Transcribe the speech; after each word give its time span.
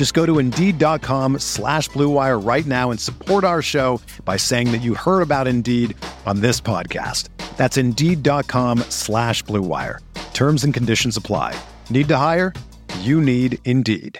Just 0.00 0.14
go 0.14 0.24
to 0.24 0.38
Indeed.com 0.38 1.40
slash 1.40 1.90
BlueWire 1.90 2.42
right 2.42 2.64
now 2.64 2.90
and 2.90 2.98
support 2.98 3.44
our 3.44 3.60
show 3.60 4.00
by 4.24 4.38
saying 4.38 4.72
that 4.72 4.78
you 4.78 4.94
heard 4.94 5.20
about 5.20 5.46
Indeed 5.46 5.94
on 6.24 6.40
this 6.40 6.58
podcast. 6.58 7.28
That's 7.58 7.76
Indeed.com 7.76 8.78
slash 8.88 9.44
BlueWire. 9.44 9.98
Terms 10.32 10.64
and 10.64 10.72
conditions 10.72 11.18
apply. 11.18 11.54
Need 11.90 12.08
to 12.08 12.16
hire? 12.16 12.54
You 13.00 13.20
need 13.20 13.58
Indeed. 13.66 14.18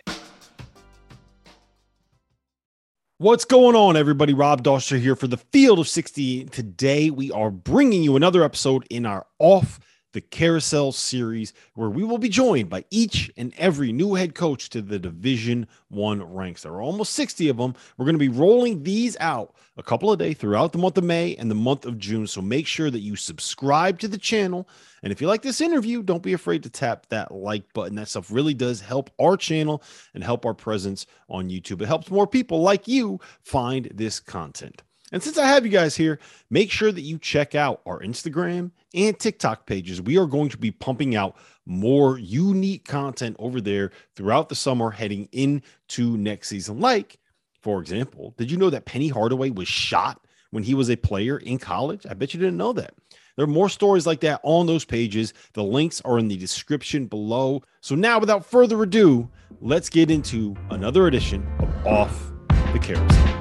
What's 3.16 3.46
going 3.46 3.74
on, 3.74 3.96
everybody? 3.96 4.34
Rob 4.34 4.62
Dauster 4.62 5.00
here 5.00 5.16
for 5.16 5.28
the 5.28 5.38
Field 5.38 5.78
of 5.78 5.88
68. 5.88 6.52
Today, 6.52 7.08
we 7.08 7.32
are 7.32 7.50
bringing 7.50 8.02
you 8.02 8.16
another 8.16 8.44
episode 8.44 8.84
in 8.90 9.06
our 9.06 9.26
Off 9.38 9.80
the 10.12 10.20
Carousel 10.20 10.92
series, 10.92 11.52
where 11.74 11.90
we 11.90 12.04
will 12.04 12.18
be 12.18 12.28
joined 12.28 12.68
by 12.68 12.84
each 12.90 13.30
and 13.36 13.52
every 13.56 13.92
new 13.92 14.14
head 14.14 14.34
coach 14.34 14.70
to 14.70 14.82
the 14.82 14.98
Division 14.98 15.66
One 15.88 16.22
ranks. 16.22 16.62
There 16.62 16.72
are 16.72 16.82
almost 16.82 17.12
60 17.12 17.48
of 17.48 17.56
them. 17.56 17.74
We're 17.96 18.06
going 18.06 18.18
to 18.18 18.18
be 18.18 18.28
rolling 18.28 18.82
these 18.82 19.16
out 19.20 19.54
a 19.76 19.82
couple 19.82 20.12
of 20.12 20.18
days 20.18 20.36
throughout 20.36 20.72
the 20.72 20.78
month 20.78 20.98
of 20.98 21.04
May 21.04 21.36
and 21.36 21.50
the 21.50 21.54
month 21.54 21.86
of 21.86 21.98
June. 21.98 22.26
So 22.26 22.42
make 22.42 22.66
sure 22.66 22.90
that 22.90 23.00
you 23.00 23.16
subscribe 23.16 23.98
to 24.00 24.08
the 24.08 24.18
channel. 24.18 24.68
And 25.02 25.12
if 25.12 25.20
you 25.20 25.28
like 25.28 25.42
this 25.42 25.60
interview, 25.60 26.02
don't 26.02 26.22
be 26.22 26.32
afraid 26.32 26.62
to 26.64 26.70
tap 26.70 27.06
that 27.08 27.32
like 27.32 27.72
button. 27.72 27.94
That 27.94 28.08
stuff 28.08 28.30
really 28.30 28.54
does 28.54 28.80
help 28.80 29.10
our 29.20 29.36
channel 29.36 29.82
and 30.14 30.22
help 30.22 30.44
our 30.44 30.54
presence 30.54 31.06
on 31.28 31.48
YouTube. 31.48 31.82
It 31.82 31.86
helps 31.86 32.10
more 32.10 32.26
people 32.26 32.60
like 32.60 32.86
you 32.88 33.20
find 33.42 33.90
this 33.94 34.20
content. 34.20 34.82
And 35.12 35.22
since 35.22 35.38
I 35.38 35.46
have 35.46 35.64
you 35.64 35.72
guys 35.72 35.96
here, 35.96 36.18
make 36.50 36.70
sure 36.70 36.92
that 36.92 37.00
you 37.00 37.18
check 37.18 37.54
out 37.54 37.80
our 37.86 38.00
Instagram 38.00 38.70
and 38.94 39.18
TikTok 39.18 39.66
pages. 39.66 40.00
We 40.00 40.18
are 40.18 40.26
going 40.26 40.50
to 40.50 40.58
be 40.58 40.70
pumping 40.70 41.16
out 41.16 41.36
more 41.66 42.18
unique 42.18 42.84
content 42.86 43.36
over 43.38 43.60
there 43.60 43.90
throughout 44.14 44.48
the 44.48 44.54
summer 44.54 44.90
heading 44.90 45.28
into 45.32 46.16
next 46.16 46.48
season. 46.48 46.80
Like, 46.80 47.18
for 47.60 47.80
example, 47.80 48.34
did 48.38 48.50
you 48.50 48.56
know 48.56 48.70
that 48.70 48.86
Penny 48.86 49.08
Hardaway 49.08 49.50
was 49.50 49.68
shot 49.68 50.24
when 50.50 50.62
he 50.62 50.74
was 50.74 50.90
a 50.90 50.96
player 50.96 51.38
in 51.38 51.58
college? 51.58 52.06
I 52.08 52.14
bet 52.14 52.32
you 52.32 52.40
didn't 52.40 52.56
know 52.56 52.72
that. 52.74 52.94
There 53.36 53.44
are 53.44 53.48
more 53.48 53.68
stories 53.68 54.06
like 54.06 54.20
that 54.20 54.40
on 54.42 54.66
those 54.66 54.84
pages. 54.84 55.32
The 55.54 55.62
links 55.62 56.00
are 56.04 56.18
in 56.18 56.28
the 56.28 56.36
description 56.36 57.06
below. 57.06 57.62
So 57.80 57.94
now, 57.94 58.18
without 58.18 58.44
further 58.44 58.82
ado, 58.82 59.30
let's 59.60 59.88
get 59.88 60.10
into 60.10 60.56
another 60.70 61.06
edition 61.06 61.46
of 61.58 61.86
Off 61.86 62.32
the 62.72 62.78
Carousel. 62.78 63.39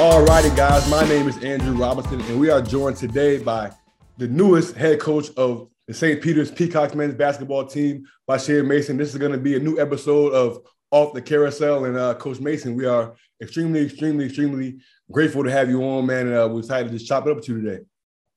All 0.00 0.22
righty, 0.22 0.48
guys. 0.56 0.88
My 0.88 1.06
name 1.06 1.28
is 1.28 1.36
Andrew 1.44 1.74
Robinson, 1.74 2.22
and 2.22 2.40
we 2.40 2.48
are 2.48 2.62
joined 2.62 2.96
today 2.96 3.36
by 3.36 3.70
the 4.16 4.28
newest 4.28 4.74
head 4.74 4.98
coach 4.98 5.28
of 5.36 5.68
the 5.86 5.92
St. 5.92 6.22
Peter's 6.22 6.50
Peacocks 6.50 6.94
men's 6.94 7.12
basketball 7.12 7.66
team, 7.66 8.06
by 8.26 8.38
Bashir 8.38 8.66
Mason. 8.66 8.96
This 8.96 9.10
is 9.10 9.18
going 9.18 9.32
to 9.32 9.38
be 9.38 9.56
a 9.56 9.60
new 9.60 9.78
episode 9.78 10.32
of 10.32 10.62
Off 10.90 11.12
the 11.12 11.20
Carousel. 11.20 11.84
And 11.84 11.98
uh, 11.98 12.14
Coach 12.14 12.40
Mason, 12.40 12.74
we 12.74 12.86
are 12.86 13.14
extremely, 13.42 13.84
extremely, 13.84 14.24
extremely 14.24 14.78
grateful 15.12 15.44
to 15.44 15.50
have 15.50 15.68
you 15.68 15.82
on, 15.82 16.06
man. 16.06 16.28
And 16.28 16.34
uh, 16.34 16.48
we're 16.50 16.60
excited 16.60 16.90
to 16.90 16.94
just 16.96 17.06
chop 17.06 17.26
it 17.26 17.30
up 17.32 17.36
with 17.36 17.48
you 17.50 17.60
today. 17.60 17.84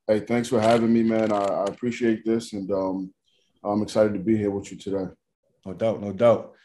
Hey, 0.05 0.19
thanks 0.19 0.49
for 0.49 0.59
having 0.59 0.91
me, 0.91 1.03
man. 1.03 1.31
I, 1.31 1.45
I 1.45 1.63
appreciate 1.63 2.25
this, 2.25 2.51
and 2.51 2.69
um, 2.73 3.13
I'm 3.63 3.81
excited 3.83 4.11
to 4.15 4.19
be 4.19 4.35
here 4.35 4.51
with 4.51 4.69
you 4.69 4.77
today. 4.77 5.05
No 5.65 5.71
doubt, 5.71 6.01
no 6.01 6.11
doubt. 6.11 6.55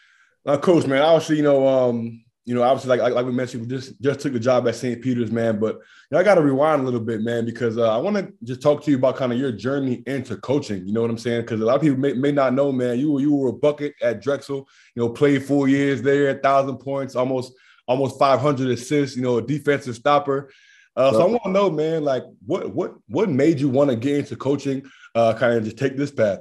Now, 0.44 0.56
Coach, 0.56 0.88
man, 0.88 1.02
obviously, 1.02 1.36
you 1.36 1.44
know, 1.44 1.68
um, 1.68 2.24
you 2.48 2.54
know, 2.54 2.62
obviously, 2.62 2.96
like, 2.96 3.12
like, 3.12 3.26
we 3.26 3.32
mentioned, 3.32 3.62
we 3.62 3.68
just 3.68 4.00
just 4.00 4.20
took 4.20 4.32
the 4.32 4.40
job 4.40 4.66
at 4.66 4.74
St. 4.74 5.02
Peter's, 5.02 5.30
man. 5.30 5.60
But 5.60 5.74
you 5.74 5.82
know, 6.12 6.18
I 6.18 6.22
got 6.22 6.36
to 6.36 6.40
rewind 6.40 6.80
a 6.80 6.84
little 6.84 6.98
bit, 6.98 7.20
man, 7.20 7.44
because 7.44 7.76
uh, 7.76 7.94
I 7.94 7.98
want 7.98 8.16
to 8.16 8.32
just 8.42 8.62
talk 8.62 8.82
to 8.84 8.90
you 8.90 8.96
about 8.96 9.16
kind 9.16 9.34
of 9.34 9.38
your 9.38 9.52
journey 9.52 10.02
into 10.06 10.34
coaching. 10.38 10.86
You 10.86 10.94
know 10.94 11.02
what 11.02 11.10
I'm 11.10 11.18
saying? 11.18 11.42
Because 11.42 11.60
a 11.60 11.66
lot 11.66 11.76
of 11.76 11.82
people 11.82 11.98
may, 11.98 12.14
may 12.14 12.32
not 12.32 12.54
know, 12.54 12.72
man. 12.72 12.98
You 12.98 13.12
were 13.12 13.20
you 13.20 13.34
were 13.34 13.50
a 13.50 13.52
bucket 13.52 13.92
at 14.00 14.22
Drexel. 14.22 14.66
You 14.94 15.02
know, 15.02 15.10
played 15.10 15.44
four 15.44 15.68
years 15.68 16.00
there, 16.00 16.30
a 16.30 16.38
thousand 16.40 16.78
points, 16.78 17.16
almost 17.16 17.52
almost 17.86 18.18
500 18.18 18.70
assists. 18.70 19.14
You 19.14 19.22
know, 19.24 19.36
a 19.36 19.42
defensive 19.42 19.96
stopper. 19.96 20.50
Uh, 20.96 21.12
so 21.12 21.20
I 21.20 21.26
want 21.26 21.42
to 21.44 21.50
know, 21.50 21.70
man, 21.70 22.02
like 22.02 22.22
what 22.46 22.74
what 22.74 22.94
what 23.08 23.28
made 23.28 23.60
you 23.60 23.68
want 23.68 23.90
to 23.90 23.96
get 23.96 24.20
into 24.20 24.36
coaching? 24.36 24.90
Uh, 25.14 25.34
kind 25.34 25.52
of 25.52 25.64
just 25.64 25.76
take 25.76 25.98
this 25.98 26.10
path. 26.10 26.38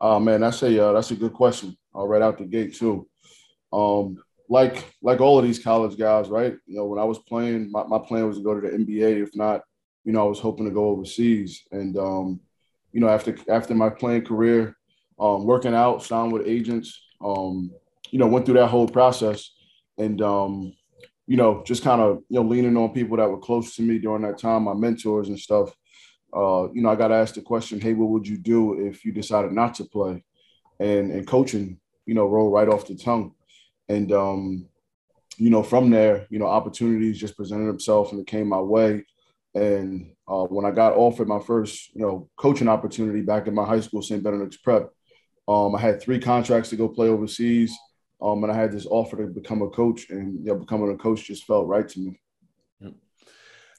Oh 0.00 0.18
man, 0.18 0.40
that's 0.40 0.60
a 0.64 0.86
uh, 0.86 0.92
that's 0.92 1.12
a 1.12 1.14
good 1.14 1.34
question. 1.34 1.78
Uh, 1.94 2.04
right 2.04 2.20
out 2.20 2.38
the 2.38 2.46
gate 2.46 2.74
too. 2.74 3.06
Um, 3.72 4.18
like 4.48 4.94
like 5.02 5.20
all 5.20 5.38
of 5.38 5.44
these 5.44 5.62
college 5.62 5.98
guys, 5.98 6.28
right? 6.28 6.56
You 6.66 6.76
know, 6.76 6.86
when 6.86 6.98
I 6.98 7.04
was 7.04 7.18
playing, 7.18 7.70
my, 7.70 7.84
my 7.84 7.98
plan 7.98 8.26
was 8.26 8.38
to 8.38 8.42
go 8.42 8.58
to 8.58 8.60
the 8.60 8.76
NBA. 8.76 9.22
If 9.22 9.36
not, 9.36 9.62
you 10.04 10.12
know, 10.12 10.24
I 10.24 10.28
was 10.28 10.40
hoping 10.40 10.64
to 10.64 10.70
go 10.70 10.86
overseas. 10.86 11.62
And 11.70 11.96
um, 11.98 12.40
you 12.92 13.00
know, 13.00 13.08
after 13.08 13.36
after 13.48 13.74
my 13.74 13.90
playing 13.90 14.24
career, 14.24 14.76
um, 15.20 15.44
working 15.44 15.74
out, 15.74 16.02
signed 16.02 16.32
with 16.32 16.46
agents, 16.46 17.00
um, 17.22 17.70
you 18.10 18.18
know, 18.18 18.26
went 18.26 18.46
through 18.46 18.54
that 18.56 18.68
whole 18.68 18.88
process, 18.88 19.50
and 19.98 20.22
um, 20.22 20.72
you 21.26 21.36
know, 21.36 21.62
just 21.66 21.82
kind 21.82 22.00
of 22.00 22.22
you 22.28 22.36
know 22.36 22.48
leaning 22.48 22.76
on 22.76 22.94
people 22.94 23.18
that 23.18 23.30
were 23.30 23.38
close 23.38 23.76
to 23.76 23.82
me 23.82 23.98
during 23.98 24.22
that 24.22 24.38
time, 24.38 24.64
my 24.64 24.74
mentors 24.74 25.28
and 25.28 25.38
stuff. 25.38 25.74
Uh, 26.34 26.68
you 26.72 26.82
know, 26.82 26.90
I 26.90 26.96
got 26.96 27.12
asked 27.12 27.34
the 27.34 27.42
question, 27.42 27.80
"Hey, 27.80 27.92
what 27.92 28.08
would 28.08 28.26
you 28.26 28.38
do 28.38 28.86
if 28.86 29.04
you 29.04 29.12
decided 29.12 29.52
not 29.52 29.74
to 29.74 29.84
play?" 29.84 30.24
And 30.80 31.12
and 31.12 31.26
coaching, 31.26 31.80
you 32.06 32.14
know, 32.14 32.26
rolled 32.26 32.54
right 32.54 32.68
off 32.68 32.86
the 32.86 32.94
tongue. 32.94 33.34
And 33.88 34.12
um, 34.12 34.68
you 35.36 35.50
know, 35.50 35.62
from 35.62 35.90
there, 35.90 36.26
you 36.30 36.38
know, 36.38 36.46
opportunities 36.46 37.18
just 37.18 37.36
presented 37.36 37.66
themselves 37.66 38.12
and 38.12 38.20
it 38.20 38.26
came 38.26 38.48
my 38.48 38.60
way. 38.60 39.04
And 39.54 40.12
uh, 40.26 40.44
when 40.44 40.64
I 40.64 40.70
got 40.70 40.94
offered 40.94 41.28
my 41.28 41.40
first, 41.40 41.94
you 41.94 42.02
know, 42.02 42.28
coaching 42.36 42.68
opportunity 42.68 43.22
back 43.22 43.46
in 43.46 43.54
my 43.54 43.64
high 43.64 43.80
school, 43.80 44.02
St. 44.02 44.22
Benedict's 44.22 44.58
Prep, 44.58 44.90
um, 45.46 45.74
I 45.74 45.80
had 45.80 46.02
three 46.02 46.20
contracts 46.20 46.70
to 46.70 46.76
go 46.76 46.88
play 46.88 47.08
overseas. 47.08 47.76
Um, 48.20 48.42
and 48.42 48.52
I 48.52 48.56
had 48.56 48.72
this 48.72 48.86
offer 48.86 49.16
to 49.18 49.28
become 49.28 49.62
a 49.62 49.70
coach, 49.70 50.10
and 50.10 50.40
you 50.40 50.46
know, 50.46 50.56
becoming 50.56 50.90
a 50.90 50.96
coach 50.96 51.24
just 51.24 51.44
felt 51.44 51.68
right 51.68 51.88
to 51.88 52.00
me. 52.00 52.20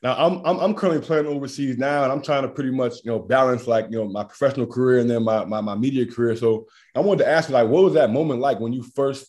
Now 0.02 0.16
I'm, 0.16 0.46
I'm 0.46 0.60
I'm 0.60 0.74
currently 0.76 1.06
playing 1.06 1.26
overseas 1.26 1.78
now, 1.78 2.04
and 2.04 2.12
I'm 2.12 2.22
trying 2.22 2.44
to 2.44 2.48
pretty 2.48 2.72
much 2.72 3.04
you 3.04 3.12
know 3.12 3.20
balance 3.20 3.68
like 3.68 3.88
you 3.90 3.98
know 3.98 4.08
my 4.08 4.24
professional 4.24 4.66
career 4.66 5.00
and 5.00 5.10
then 5.10 5.24
my 5.24 5.44
my, 5.44 5.60
my 5.60 5.76
media 5.76 6.06
career. 6.06 6.38
So 6.38 6.68
I 6.96 7.02
wanted 7.02 7.26
to 7.26 7.30
ask 7.30 7.50
you 7.50 7.56
like, 7.56 7.68
what 7.68 7.84
was 7.84 7.96
that 7.96 8.12
moment 8.12 8.40
like 8.40 8.62
when 8.62 8.72
you 8.72 8.82
first 8.82 9.28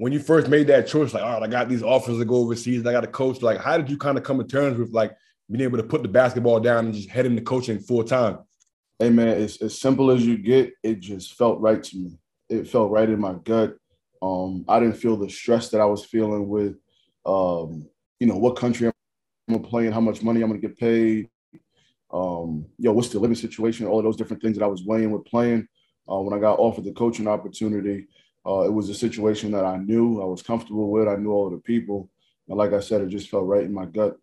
when 0.00 0.14
you 0.14 0.18
first 0.18 0.48
made 0.48 0.66
that 0.68 0.86
choice, 0.86 1.12
like, 1.12 1.22
all 1.22 1.34
right, 1.34 1.42
I 1.42 1.46
got 1.46 1.68
these 1.68 1.82
offers 1.82 2.18
to 2.18 2.24
go 2.24 2.36
overseas, 2.36 2.86
I 2.86 2.92
got 2.92 3.04
a 3.04 3.06
coach. 3.06 3.42
Like, 3.42 3.58
how 3.58 3.76
did 3.76 3.90
you 3.90 3.98
kind 3.98 4.16
of 4.16 4.24
come 4.24 4.38
to 4.38 4.44
terms 4.44 4.78
with 4.78 4.94
like 4.94 5.14
being 5.50 5.60
able 5.60 5.76
to 5.76 5.82
put 5.82 6.00
the 6.00 6.08
basketball 6.08 6.58
down 6.58 6.86
and 6.86 6.94
just 6.94 7.10
head 7.10 7.26
into 7.26 7.42
coaching 7.42 7.78
full 7.78 8.02
time? 8.02 8.38
Hey 8.98 9.10
man, 9.10 9.38
it's 9.38 9.60
as 9.60 9.78
simple 9.78 10.10
as 10.10 10.24
you 10.24 10.38
get. 10.38 10.72
It 10.82 11.00
just 11.00 11.34
felt 11.34 11.60
right 11.60 11.82
to 11.82 11.96
me. 11.98 12.18
It 12.48 12.66
felt 12.66 12.90
right 12.90 13.10
in 13.10 13.20
my 13.20 13.34
gut. 13.44 13.76
Um, 14.22 14.64
I 14.66 14.80
didn't 14.80 14.96
feel 14.96 15.18
the 15.18 15.28
stress 15.28 15.68
that 15.68 15.82
I 15.82 15.84
was 15.84 16.02
feeling 16.02 16.48
with, 16.48 16.76
um, 17.26 17.86
you 18.20 18.26
know, 18.26 18.38
what 18.38 18.56
country 18.56 18.86
I'm 18.86 18.94
gonna 19.50 19.68
play 19.68 19.84
and 19.84 19.92
how 19.92 20.00
much 20.00 20.22
money 20.22 20.40
I'm 20.40 20.48
gonna 20.48 20.60
get 20.60 20.78
paid. 20.78 21.28
Um, 22.10 22.64
you 22.78 22.86
know, 22.86 22.92
what's 22.92 23.10
the 23.10 23.18
living 23.18 23.36
situation? 23.36 23.86
All 23.86 23.98
of 23.98 24.04
those 24.06 24.16
different 24.16 24.42
things 24.42 24.56
that 24.56 24.64
I 24.64 24.68
was 24.68 24.82
weighing 24.82 25.10
with 25.10 25.26
playing. 25.26 25.68
Uh, 26.10 26.20
when 26.20 26.32
I 26.32 26.40
got 26.40 26.58
offered 26.58 26.84
the 26.84 26.92
coaching 26.92 27.28
opportunity, 27.28 28.08
uh, 28.46 28.60
it 28.60 28.72
was 28.72 28.88
a 28.88 28.94
situation 28.94 29.50
that 29.52 29.64
I 29.64 29.76
knew 29.76 30.22
I 30.22 30.24
was 30.24 30.42
comfortable 30.42 30.90
with. 30.90 31.08
I 31.08 31.16
knew 31.16 31.30
all 31.30 31.46
of 31.46 31.52
the 31.52 31.58
people, 31.58 32.08
and 32.48 32.56
like 32.56 32.72
I 32.72 32.80
said, 32.80 33.02
it 33.02 33.08
just 33.08 33.28
felt 33.28 33.46
right 33.46 33.64
in 33.64 33.72
my 33.72 33.86
gut. 33.86 34.16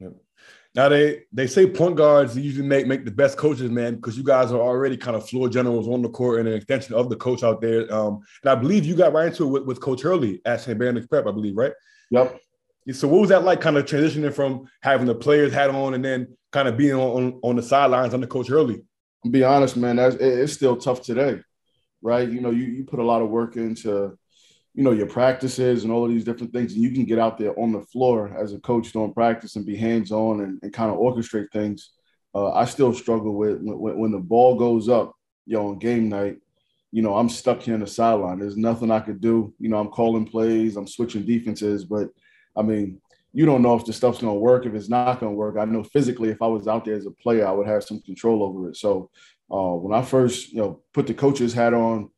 Yep. 0.00 0.14
Now 0.74 0.88
they 0.88 1.24
they 1.32 1.46
say 1.46 1.68
point 1.68 1.96
guards 1.96 2.36
usually 2.36 2.66
make 2.66 2.86
make 2.86 3.04
the 3.04 3.10
best 3.10 3.36
coaches, 3.36 3.70
man, 3.70 3.96
because 3.96 4.16
you 4.16 4.24
guys 4.24 4.52
are 4.52 4.60
already 4.60 4.96
kind 4.96 5.16
of 5.16 5.28
floor 5.28 5.48
generals 5.48 5.86
on 5.86 6.00
the 6.00 6.08
court 6.08 6.40
and 6.40 6.48
an 6.48 6.54
extension 6.54 6.94
of 6.94 7.10
the 7.10 7.16
coach 7.16 7.42
out 7.42 7.60
there. 7.60 7.92
Um, 7.92 8.20
and 8.42 8.50
I 8.50 8.54
believe 8.54 8.86
you 8.86 8.94
got 8.94 9.12
right 9.12 9.26
into 9.26 9.44
it 9.44 9.50
with, 9.50 9.64
with 9.64 9.80
Coach 9.80 10.00
Hurley 10.00 10.40
at 10.46 10.62
St. 10.62 10.78
Benedict's 10.78 11.08
Prep, 11.08 11.26
I 11.26 11.30
believe, 11.30 11.56
right? 11.56 11.72
Yep. 12.10 12.40
So 12.92 13.06
what 13.06 13.20
was 13.20 13.28
that 13.28 13.44
like, 13.44 13.60
kind 13.60 13.76
of 13.76 13.84
transitioning 13.84 14.34
from 14.34 14.66
having 14.82 15.06
the 15.06 15.14
players 15.14 15.52
hat 15.52 15.70
on 15.70 15.94
and 15.94 16.04
then 16.04 16.36
kind 16.50 16.66
of 16.66 16.76
being 16.76 16.94
on 16.94 17.38
on, 17.42 17.56
the 17.56 17.62
sidelines 17.62 18.14
under 18.14 18.26
Coach 18.26 18.48
Hurley? 18.48 18.82
I'll 19.24 19.30
be 19.30 19.44
honest, 19.44 19.76
man, 19.76 19.96
that's 19.96 20.16
it's 20.16 20.54
still 20.54 20.76
tough 20.76 21.02
today, 21.02 21.40
right? 22.02 22.28
You 22.28 22.40
know, 22.40 22.50
you 22.50 22.64
you 22.64 22.84
put 22.84 22.98
a 22.98 23.04
lot 23.04 23.22
of 23.22 23.30
work 23.30 23.56
into 23.56 24.18
you 24.74 24.82
know 24.82 24.92
your 24.92 25.06
practices 25.06 25.84
and 25.84 25.92
all 25.92 26.04
of 26.04 26.10
these 26.10 26.24
different 26.24 26.52
things 26.52 26.72
and 26.72 26.82
you 26.82 26.92
can 26.92 27.04
get 27.04 27.18
out 27.18 27.36
there 27.36 27.58
on 27.58 27.72
the 27.72 27.82
floor 27.82 28.34
as 28.36 28.52
a 28.52 28.58
coach 28.60 28.92
doing 28.92 29.12
practice 29.12 29.56
and 29.56 29.66
be 29.66 29.76
hands-on 29.76 30.40
and, 30.40 30.58
and 30.62 30.72
kind 30.72 30.90
of 30.90 30.98
orchestrate 30.98 31.50
things. 31.52 31.90
Uh, 32.34 32.50
i 32.52 32.64
still 32.64 32.94
struggle 32.94 33.34
with 33.34 33.58
when, 33.60 33.98
when, 33.98 34.10
the 34.10 34.18
ball 34.18 34.56
goes 34.56 34.88
up 34.88 35.12
you 35.44 35.54
know 35.54 35.68
on 35.68 35.78
game 35.78 36.08
night 36.08 36.38
you 36.90 37.02
know 37.02 37.14
i'm 37.14 37.28
stuck 37.28 37.60
here 37.60 37.74
in 37.74 37.80
the 37.80 37.86
sideline. 37.86 38.38
There's 38.38 38.56
nothing 38.56 38.90
i 38.90 39.00
could 39.00 39.20
do. 39.20 39.52
You 39.58 39.68
know 39.68 39.78
i'm 39.78 39.90
calling 39.90 40.26
plays 40.26 40.76
i'm 40.76 40.86
switching 40.86 41.26
defenses 41.26 41.84
but 41.84 42.08
i 42.56 42.62
mean 42.62 43.00
you 43.34 43.46
don't 43.46 43.62
know 43.62 43.74
if 43.74 43.86
the 43.86 43.94
stuff's 43.94 44.18
going 44.18 44.34
to 44.34 44.38
work. 44.38 44.66
If 44.66 44.74
it's 44.74 44.90
not 44.90 45.20
going 45.20 45.32
to 45.32 45.36
work 45.36 45.58
i 45.58 45.64
know 45.66 45.82
physically 45.82 46.30
if 46.30 46.40
i 46.40 46.46
was 46.46 46.66
out 46.66 46.86
there 46.86 46.94
as 46.94 47.04
a 47.04 47.10
player 47.10 47.46
i 47.46 47.52
would 47.52 47.66
have 47.66 47.84
some 47.84 48.00
control 48.00 48.42
over 48.42 48.70
it. 48.70 48.76
So 48.78 49.10
uh, 49.52 49.74
when 49.74 49.96
i 49.98 50.02
first 50.02 50.52
you 50.52 50.58
know 50.58 50.82
put 50.92 51.06
the 51.06 51.14
coach's 51.14 51.52
hat 51.52 51.74
on 51.74 52.08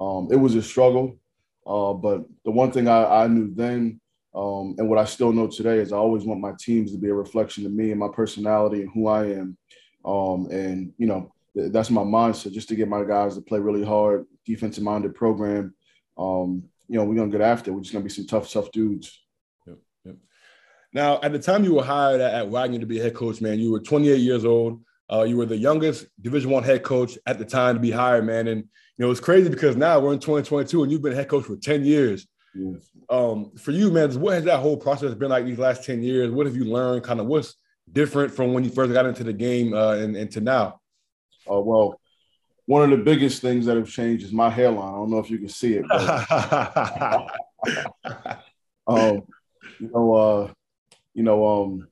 um, 0.00 0.28
it 0.30 0.36
was 0.36 0.54
a 0.54 0.62
struggle 0.62 1.20
uh, 1.66 1.92
but 1.92 2.24
the 2.44 2.50
one 2.50 2.72
thing 2.72 2.88
I, 2.88 3.24
I 3.24 3.26
knew 3.28 3.52
then, 3.54 4.00
um, 4.34 4.74
and 4.78 4.88
what 4.88 4.98
I 4.98 5.04
still 5.04 5.32
know 5.32 5.46
today, 5.46 5.78
is 5.78 5.92
I 5.92 5.96
always 5.96 6.24
want 6.24 6.40
my 6.40 6.52
teams 6.58 6.92
to 6.92 6.98
be 6.98 7.08
a 7.08 7.14
reflection 7.14 7.66
of 7.66 7.72
me 7.72 7.90
and 7.90 8.00
my 8.00 8.08
personality 8.08 8.82
and 8.82 8.90
who 8.92 9.06
I 9.06 9.26
am. 9.26 9.56
Um, 10.04 10.48
and 10.50 10.92
you 10.98 11.06
know, 11.06 11.32
th- 11.54 11.72
that's 11.72 11.90
my 11.90 12.02
mindset, 12.02 12.52
just 12.52 12.68
to 12.70 12.76
get 12.76 12.88
my 12.88 13.04
guys 13.04 13.36
to 13.36 13.42
play 13.42 13.60
really 13.60 13.84
hard, 13.84 14.26
defensive 14.44 14.82
minded 14.84 15.14
program. 15.14 15.74
Um, 16.16 16.64
you 16.88 16.96
know, 16.96 17.04
we're 17.04 17.16
gonna 17.16 17.30
get 17.30 17.40
after. 17.40 17.70
It. 17.70 17.74
We're 17.74 17.82
just 17.82 17.92
gonna 17.92 18.04
be 18.04 18.10
some 18.10 18.26
tough, 18.26 18.50
tough 18.50 18.72
dudes. 18.72 19.20
Yep, 19.66 19.78
yep. 20.06 20.16
Now, 20.92 21.20
at 21.22 21.32
the 21.32 21.38
time 21.38 21.64
you 21.64 21.74
were 21.74 21.84
hired 21.84 22.20
at, 22.20 22.34
at 22.34 22.48
Wagner 22.48 22.78
to 22.78 22.86
be 22.86 22.98
head 22.98 23.14
coach, 23.14 23.40
man, 23.40 23.58
you 23.58 23.70
were 23.70 23.80
28 23.80 24.16
years 24.16 24.44
old. 24.44 24.82
Uh, 25.10 25.22
you 25.22 25.36
were 25.36 25.46
the 25.46 25.56
youngest 25.56 26.06
Division 26.20 26.50
One 26.50 26.62
head 26.62 26.82
coach 26.82 27.18
at 27.26 27.38
the 27.38 27.44
time 27.44 27.74
to 27.74 27.80
be 27.80 27.90
hired, 27.90 28.24
man. 28.24 28.48
And 28.48 28.60
you 28.60 29.06
know, 29.06 29.10
it's 29.10 29.20
crazy 29.20 29.48
because 29.48 29.76
now 29.76 29.98
we're 29.98 30.12
in 30.12 30.20
2022 30.20 30.82
and 30.82 30.92
you've 30.92 31.02
been 31.02 31.12
head 31.12 31.28
coach 31.28 31.44
for 31.44 31.56
10 31.56 31.84
years. 31.84 32.26
Yes. 32.54 32.90
Um, 33.08 33.52
for 33.56 33.72
you, 33.72 33.90
man, 33.90 34.12
what 34.20 34.34
has 34.34 34.44
that 34.44 34.60
whole 34.60 34.76
process 34.76 35.14
been 35.14 35.30
like 35.30 35.44
these 35.44 35.58
last 35.58 35.84
10 35.84 36.02
years? 36.02 36.30
What 36.30 36.46
have 36.46 36.54
you 36.54 36.64
learned? 36.64 37.02
Kind 37.02 37.18
of 37.18 37.26
what's 37.26 37.54
different 37.92 38.32
from 38.32 38.52
when 38.52 38.62
you 38.62 38.70
first 38.70 38.92
got 38.92 39.06
into 39.06 39.24
the 39.24 39.32
game 39.32 39.74
uh, 39.74 39.94
and, 39.94 40.16
and 40.16 40.30
to 40.32 40.40
now? 40.40 40.80
Uh, 41.50 41.60
well, 41.60 42.00
one 42.66 42.84
of 42.84 42.90
the 42.96 43.04
biggest 43.04 43.42
things 43.42 43.66
that 43.66 43.76
have 43.76 43.88
changed 43.88 44.24
is 44.24 44.32
my 44.32 44.48
hairline. 44.48 44.88
I 44.88 44.92
don't 44.92 45.10
know 45.10 45.18
if 45.18 45.30
you 45.30 45.38
can 45.38 45.48
see 45.48 45.74
it. 45.74 45.84
But, 45.88 47.30
um, 48.86 49.22
you 49.80 49.90
know, 49.92 50.14
uh, 50.14 50.52
you 51.14 51.22
know, 51.24 51.64
um, 51.64 51.88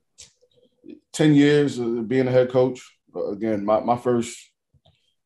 10 1.11 1.33
years 1.33 1.79
of 1.79 2.07
being 2.07 2.27
a 2.27 2.31
head 2.31 2.49
coach. 2.49 2.81
Again, 3.15 3.65
my, 3.65 3.79
my 3.79 3.97
first 3.97 4.37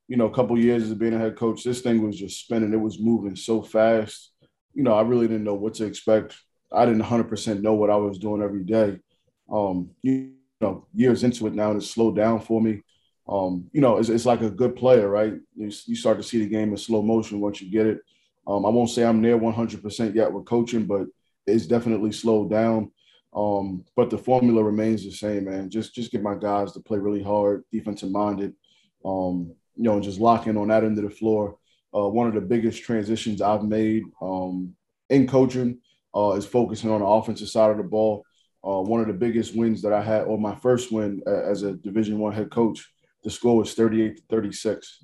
you 0.08 0.18
know, 0.18 0.30
couple 0.30 0.60
years 0.60 0.84
as 0.84 0.94
being 0.94 1.14
a 1.14 1.18
head 1.18 1.36
coach, 1.36 1.64
this 1.64 1.82
thing 1.82 2.06
was 2.06 2.18
just 2.18 2.40
spinning. 2.40 2.74
It 2.74 2.80
was 2.80 3.00
moving 3.00 3.36
so 3.36 3.62
fast. 3.62 4.32
You 4.74 4.84
know, 4.84 4.94
I 4.94 5.02
really 5.02 5.28
didn't 5.28 5.44
know 5.44 5.54
what 5.54 5.76
to 5.76 5.86
expect. 5.86 6.36
I 6.72 6.86
didn't 6.86 7.04
100% 7.04 7.62
know 7.62 7.74
what 7.74 7.90
I 7.90 7.96
was 7.96 8.18
doing 8.18 8.42
every 8.42 8.64
day. 8.64 9.00
Um, 9.52 9.92
you 10.02 10.34
know, 10.60 10.88
years 10.94 11.24
into 11.24 11.48
it 11.48 11.54
now, 11.54 11.72
and 11.72 11.82
it's 11.82 11.90
slowed 11.90 12.16
down 12.16 12.42
for 12.42 12.62
me. 12.62 12.82
Um, 13.28 13.70
you 13.72 13.80
know, 13.80 13.98
it's, 13.98 14.10
it's 14.10 14.26
like 14.26 14.42
a 14.42 14.50
good 14.50 14.76
player, 14.76 15.10
right? 15.10 15.34
You, 15.56 15.72
you 15.86 15.96
start 15.96 16.18
to 16.18 16.24
see 16.24 16.40
the 16.40 16.50
game 16.50 16.72
in 16.72 16.78
slow 16.78 17.02
motion 17.02 17.40
once 17.40 17.62
you 17.62 17.72
get 17.72 17.88
it. 17.88 18.00
Um, 18.46 18.66
I 18.66 18.70
won't 18.70 18.90
say 18.90 19.06
I'm 19.06 19.22
near 19.22 19.40
100% 19.40 20.16
yet 20.16 20.32
with 20.32 20.46
coaching, 20.46 20.86
but 20.86 21.08
it's 21.48 21.66
definitely 21.66 22.12
slowed 22.12 22.50
down. 22.50 22.92
Um, 23.36 23.84
but 23.96 24.10
the 24.10 24.18
formula 24.18 24.64
remains 24.64 25.04
the 25.04 25.12
same, 25.12 25.46
man. 25.46 25.70
Just 25.70 25.96
just 25.96 26.12
get 26.12 26.22
my 26.22 26.36
guys 26.36 26.72
to 26.74 26.80
play 26.80 27.00
really 27.00 27.24
hard, 27.24 27.64
defensive 27.72 28.12
minded. 28.12 28.54
Um, 29.04 29.54
you 29.76 29.84
know, 29.84 30.00
just 30.00 30.20
locking 30.20 30.58
on 30.58 30.68
that 30.68 30.84
end 30.84 30.98
of 30.98 31.04
the 31.04 31.10
floor. 31.10 31.58
Uh, 31.96 32.08
one 32.08 32.28
of 32.28 32.34
the 32.34 32.42
biggest 32.42 32.84
transitions 32.84 33.42
I've 33.42 33.64
made 33.64 34.04
um, 34.22 34.76
in 35.10 35.28
coaching 35.28 35.80
uh, 36.16 36.32
is 36.32 36.46
focusing 36.46 36.92
on 36.92 37.02
the 37.02 37.06
offensive 37.06 37.50
side 37.50 37.72
of 37.72 37.78
the 37.78 37.84
ball. 37.84 38.24
Uh, 38.66 38.82
one 38.82 39.02
of 39.02 39.08
the 39.08 39.14
biggest 39.14 39.56
wins 39.56 39.82
that 39.82 39.94
I 39.94 40.02
had, 40.02 40.24
or 40.24 40.38
my 40.38 40.56
first 40.56 40.92
win 40.92 41.22
as 41.28 41.64
a 41.64 41.74
Division 41.74 42.20
One 42.20 42.34
head 42.34 42.50
coach, 42.50 42.88
the 43.24 43.30
score 43.30 43.58
was 43.58 43.74
38 43.74 44.18
to 44.18 44.24
36, 44.30 45.04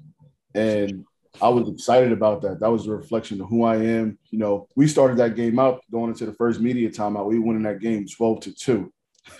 and 0.56 1.06
I 1.42 1.50
was 1.50 1.70
excited 1.70 2.12
about 2.12 2.42
that. 2.42 2.60
That 2.60 2.72
was 2.72 2.88
a 2.88 2.92
reflection 2.92 3.40
of 3.42 3.48
who 3.48 3.64
I 3.64 3.78
am. 3.78 4.18
You 4.32 4.40
know, 4.40 4.68
we 4.76 4.88
started 4.88 5.18
that 5.18 5.36
game 5.36 5.60
out 5.60 5.82
going 5.92 6.10
into 6.10 6.26
the 6.26 6.34
first 6.34 6.60
media 6.60 6.90
timeout. 6.90 7.28
We 7.28 7.40
won 7.40 7.56
in 7.56 7.64
that 7.64 7.80
game 7.80 8.06
12 8.08 8.40
to 8.42 8.56
two, 8.56 8.94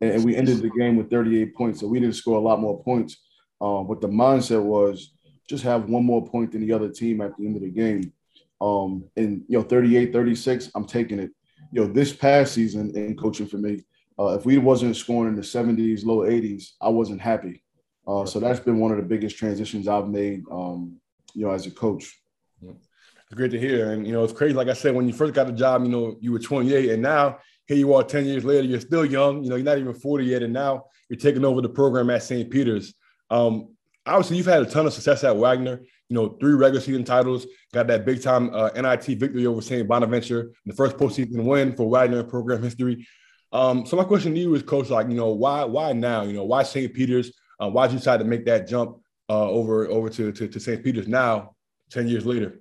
and 0.00 0.24
we 0.24 0.36
ended 0.36 0.58
the 0.58 0.70
game 0.70 0.96
with 0.96 1.10
38 1.10 1.54
points. 1.54 1.80
So 1.80 1.88
we 1.88 2.00
didn't 2.00 2.14
score 2.14 2.38
a 2.38 2.40
lot 2.40 2.60
more 2.60 2.82
points 2.82 3.16
um, 3.64 3.86
but 3.86 4.00
the 4.00 4.08
mindset 4.08 4.62
was 4.62 5.12
just 5.48 5.64
have 5.64 5.88
one 5.88 6.04
more 6.04 6.26
point 6.26 6.52
than 6.52 6.60
the 6.60 6.72
other 6.72 6.90
team 6.90 7.20
at 7.20 7.36
the 7.36 7.46
end 7.46 7.56
of 7.56 7.62
the 7.62 7.70
game. 7.70 8.12
Um, 8.60 9.04
and, 9.16 9.42
you 9.48 9.58
know, 9.58 9.64
38, 9.64 10.12
36, 10.12 10.70
I'm 10.74 10.86
taking 10.86 11.18
it. 11.18 11.30
You 11.72 11.82
know, 11.82 11.92
this 11.92 12.12
past 12.12 12.54
season 12.54 12.96
in 12.96 13.16
coaching 13.16 13.46
for 13.46 13.56
me, 13.58 13.82
uh, 14.18 14.38
if 14.38 14.44
we 14.44 14.58
wasn't 14.58 14.96
scoring 14.96 15.30
in 15.30 15.36
the 15.36 15.42
70s, 15.42 16.04
low 16.04 16.18
80s, 16.18 16.72
I 16.80 16.88
wasn't 16.88 17.20
happy. 17.20 17.62
Uh, 18.06 18.26
so 18.26 18.38
that's 18.38 18.60
been 18.60 18.78
one 18.78 18.90
of 18.90 18.98
the 18.98 19.02
biggest 19.02 19.36
transitions 19.36 19.88
I've 19.88 20.08
made, 20.08 20.44
um, 20.50 20.96
you 21.34 21.44
know, 21.44 21.52
as 21.52 21.66
a 21.66 21.70
coach. 21.70 22.18
It's 22.62 23.34
great 23.34 23.50
to 23.50 23.60
hear. 23.60 23.90
And, 23.90 24.06
you 24.06 24.12
know, 24.12 24.24
it's 24.24 24.32
crazy. 24.32 24.54
Like 24.54 24.68
I 24.68 24.74
said, 24.74 24.94
when 24.94 25.06
you 25.06 25.12
first 25.12 25.34
got 25.34 25.46
the 25.46 25.52
job, 25.52 25.82
you 25.82 25.90
know, 25.90 26.16
you 26.20 26.32
were 26.32 26.38
28 26.38 26.90
and 26.90 27.02
now 27.02 27.38
here 27.66 27.76
you 27.76 27.94
are 27.94 28.02
10 28.02 28.26
years 28.26 28.44
later, 28.44 28.66
you're 28.66 28.80
still 28.80 29.04
young, 29.04 29.42
you 29.42 29.50
know, 29.50 29.56
you're 29.56 29.64
not 29.64 29.78
even 29.78 29.94
40 29.94 30.24
yet. 30.24 30.42
And 30.42 30.52
now 30.52 30.84
you're 31.08 31.18
taking 31.18 31.44
over 31.44 31.60
the 31.60 31.68
program 31.68 32.10
at 32.10 32.22
St. 32.22 32.50
Peter's. 32.50 32.94
Um, 33.30 33.74
obviously, 34.06 34.36
you've 34.36 34.46
had 34.46 34.62
a 34.62 34.66
ton 34.66 34.86
of 34.86 34.92
success 34.92 35.24
at 35.24 35.36
Wagner. 35.36 35.80
You 36.10 36.14
know, 36.14 36.28
three 36.38 36.52
regular 36.52 36.82
season 36.82 37.02
titles, 37.02 37.46
got 37.72 37.86
that 37.86 38.04
big 38.04 38.22
time 38.22 38.54
uh, 38.54 38.68
NIT 38.76 39.18
victory 39.18 39.46
over 39.46 39.62
St. 39.62 39.88
Bonaventure, 39.88 40.52
the 40.66 40.74
first 40.74 40.98
postseason 40.98 41.44
win 41.44 41.74
for 41.74 41.88
Wagner 41.88 42.22
program 42.22 42.62
history. 42.62 43.06
Um, 43.52 43.86
so 43.86 43.96
my 43.96 44.04
question 44.04 44.34
to 44.34 44.40
you 44.40 44.54
is, 44.54 44.62
Coach, 44.62 44.90
like, 44.90 45.08
you 45.08 45.14
know, 45.14 45.30
why 45.30 45.64
why 45.64 45.94
now? 45.94 46.22
You 46.22 46.34
know, 46.34 46.44
why 46.44 46.62
St. 46.62 46.92
Peter's? 46.92 47.32
Uh, 47.58 47.70
why 47.70 47.86
did 47.86 47.94
you 47.94 47.98
decide 48.00 48.18
to 48.18 48.24
make 48.26 48.44
that 48.44 48.68
jump 48.68 48.98
uh, 49.28 49.48
over 49.48 49.86
over 49.88 50.08
to, 50.10 50.32
to, 50.32 50.48
to 50.48 50.60
St. 50.60 50.82
Peter's 50.82 51.08
now, 51.08 51.54
ten 51.90 52.08
years 52.08 52.26
later? 52.26 52.60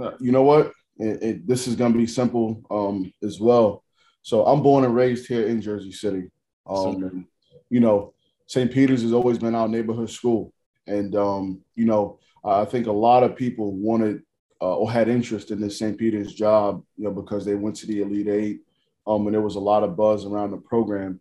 Uh, 0.00 0.12
you 0.20 0.32
know 0.32 0.42
what? 0.42 0.72
It, 0.98 1.22
it, 1.22 1.46
this 1.46 1.66
is 1.66 1.76
going 1.76 1.92
to 1.92 1.98
be 1.98 2.06
simple 2.06 2.62
um, 2.70 3.12
as 3.22 3.40
well. 3.40 3.84
So 4.22 4.44
I'm 4.44 4.62
born 4.62 4.84
and 4.84 4.94
raised 4.94 5.26
here 5.26 5.46
in 5.46 5.60
Jersey 5.60 5.92
City. 5.92 6.30
Um, 6.66 7.02
and, 7.02 7.24
you 7.70 7.80
know, 7.80 8.14
St. 8.46 8.70
Peter's 8.70 9.02
has 9.02 9.12
always 9.12 9.38
been 9.38 9.54
our 9.54 9.68
neighborhood 9.68 10.10
school. 10.10 10.52
And, 10.86 11.16
um, 11.16 11.62
you 11.74 11.86
know, 11.86 12.18
I 12.44 12.64
think 12.64 12.86
a 12.86 12.92
lot 12.92 13.22
of 13.22 13.36
people 13.36 13.72
wanted 13.72 14.22
uh, 14.60 14.76
or 14.76 14.90
had 14.90 15.08
interest 15.08 15.50
in 15.50 15.60
this 15.60 15.78
St. 15.78 15.96
Peter's 15.96 16.34
job, 16.34 16.84
you 16.96 17.04
know, 17.04 17.10
because 17.10 17.44
they 17.44 17.54
went 17.54 17.76
to 17.76 17.86
the 17.86 18.02
Elite 18.02 18.28
Eight 18.28 18.60
um, 19.06 19.26
and 19.26 19.34
there 19.34 19.40
was 19.42 19.56
a 19.56 19.60
lot 19.60 19.82
of 19.82 19.96
buzz 19.96 20.26
around 20.26 20.50
the 20.50 20.58
program. 20.58 21.20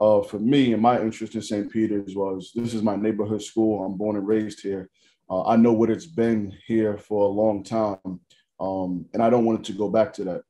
Uh, 0.00 0.22
for 0.22 0.38
me 0.38 0.72
and 0.72 0.82
my 0.82 1.00
interest 1.00 1.34
in 1.34 1.42
St. 1.42 1.70
Peter's 1.70 2.14
was 2.14 2.50
this 2.54 2.74
is 2.74 2.82
my 2.82 2.96
neighborhood 2.96 3.42
school. 3.42 3.84
I'm 3.84 3.96
born 3.96 4.16
and 4.16 4.26
raised 4.26 4.60
here. 4.60 4.90
Uh, 5.30 5.44
I 5.44 5.56
know 5.56 5.72
what 5.72 5.90
it's 5.90 6.06
been 6.06 6.52
here 6.66 6.98
for 6.98 7.26
a 7.26 7.32
long 7.32 7.62
time. 7.62 8.20
Um, 8.60 9.06
and 9.12 9.22
I 9.22 9.30
don't 9.30 9.44
want 9.44 9.60
it 9.60 9.64
to 9.66 9.78
go 9.78 9.88
back 9.88 10.12
to 10.14 10.24
that. 10.24 10.42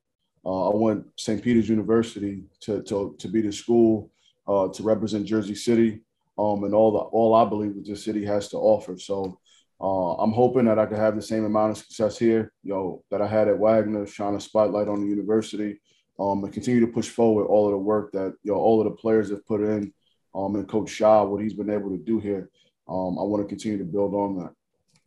Uh, 0.45 0.69
I 0.69 0.75
want 0.75 1.07
St. 1.17 1.41
Peter's 1.41 1.69
University 1.69 2.43
to, 2.61 2.83
to, 2.83 3.15
to 3.17 3.27
be 3.27 3.41
the 3.41 3.51
school 3.51 4.11
uh, 4.47 4.67
to 4.69 4.83
represent 4.83 5.25
Jersey 5.25 5.55
City, 5.55 6.01
um, 6.37 6.63
and 6.65 6.73
all 6.73 6.91
the 6.91 6.99
all 6.99 7.33
I 7.33 7.45
believe 7.45 7.75
that 7.75 7.85
the 7.85 7.95
city 7.95 8.23
has 8.25 8.49
to 8.49 8.57
offer. 8.57 8.97
So 8.97 9.39
uh, 9.81 10.13
I'm 10.15 10.31
hoping 10.31 10.65
that 10.65 10.79
I 10.79 10.85
could 10.85 10.99
have 10.99 11.15
the 11.15 11.21
same 11.21 11.45
amount 11.45 11.71
of 11.71 11.77
success 11.77 12.17
here, 12.17 12.53
you 12.63 12.73
know, 12.73 13.03
that 13.11 13.21
I 13.21 13.27
had 13.27 13.47
at 13.47 13.57
Wagner, 13.57 14.05
shine 14.05 14.35
a 14.35 14.39
spotlight 14.39 14.87
on 14.87 15.01
the 15.01 15.07
university, 15.07 15.79
um, 16.19 16.43
and 16.43 16.53
continue 16.53 16.81
to 16.81 16.91
push 16.91 17.09
forward 17.09 17.45
all 17.45 17.65
of 17.65 17.71
the 17.71 17.77
work 17.77 18.11
that 18.13 18.35
you 18.43 18.51
know 18.51 18.57
all 18.57 18.79
of 18.79 18.85
the 18.85 18.95
players 18.95 19.29
have 19.29 19.45
put 19.45 19.61
in, 19.61 19.93
um, 20.33 20.55
and 20.55 20.67
Coach 20.67 20.89
Shaw, 20.89 21.25
what 21.25 21.41
he's 21.41 21.53
been 21.53 21.69
able 21.69 21.89
to 21.89 21.97
do 21.97 22.19
here. 22.19 22.49
Um, 22.87 23.17
I 23.17 23.23
want 23.23 23.43
to 23.43 23.47
continue 23.47 23.77
to 23.79 23.83
build 23.83 24.13
on 24.13 24.37
that. 24.37 24.53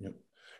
Yep. 0.00 0.14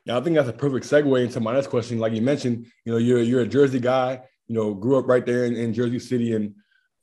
Yeah, 0.05 0.19
I 0.19 0.21
think 0.21 0.37
that's 0.37 0.49
a 0.49 0.53
perfect 0.53 0.87
segue 0.87 1.23
into 1.23 1.41
my 1.41 1.53
next 1.53 1.67
question. 1.67 1.99
Like 1.99 2.13
you 2.13 2.23
mentioned, 2.23 2.67
you 2.85 2.93
know, 2.93 2.99
you're 2.99 3.23
you're 3.23 3.43
a 3.43 3.47
Jersey 3.47 3.81
guy. 3.81 4.23
You 4.47 4.55
know, 4.55 4.73
grew 4.73 4.99
up 4.99 5.07
right 5.07 5.27
there 5.27 5.45
in, 5.45 5.57
in 5.57 5.75
Jersey 5.75 5.99
City, 5.99 6.35
and 6.35 6.55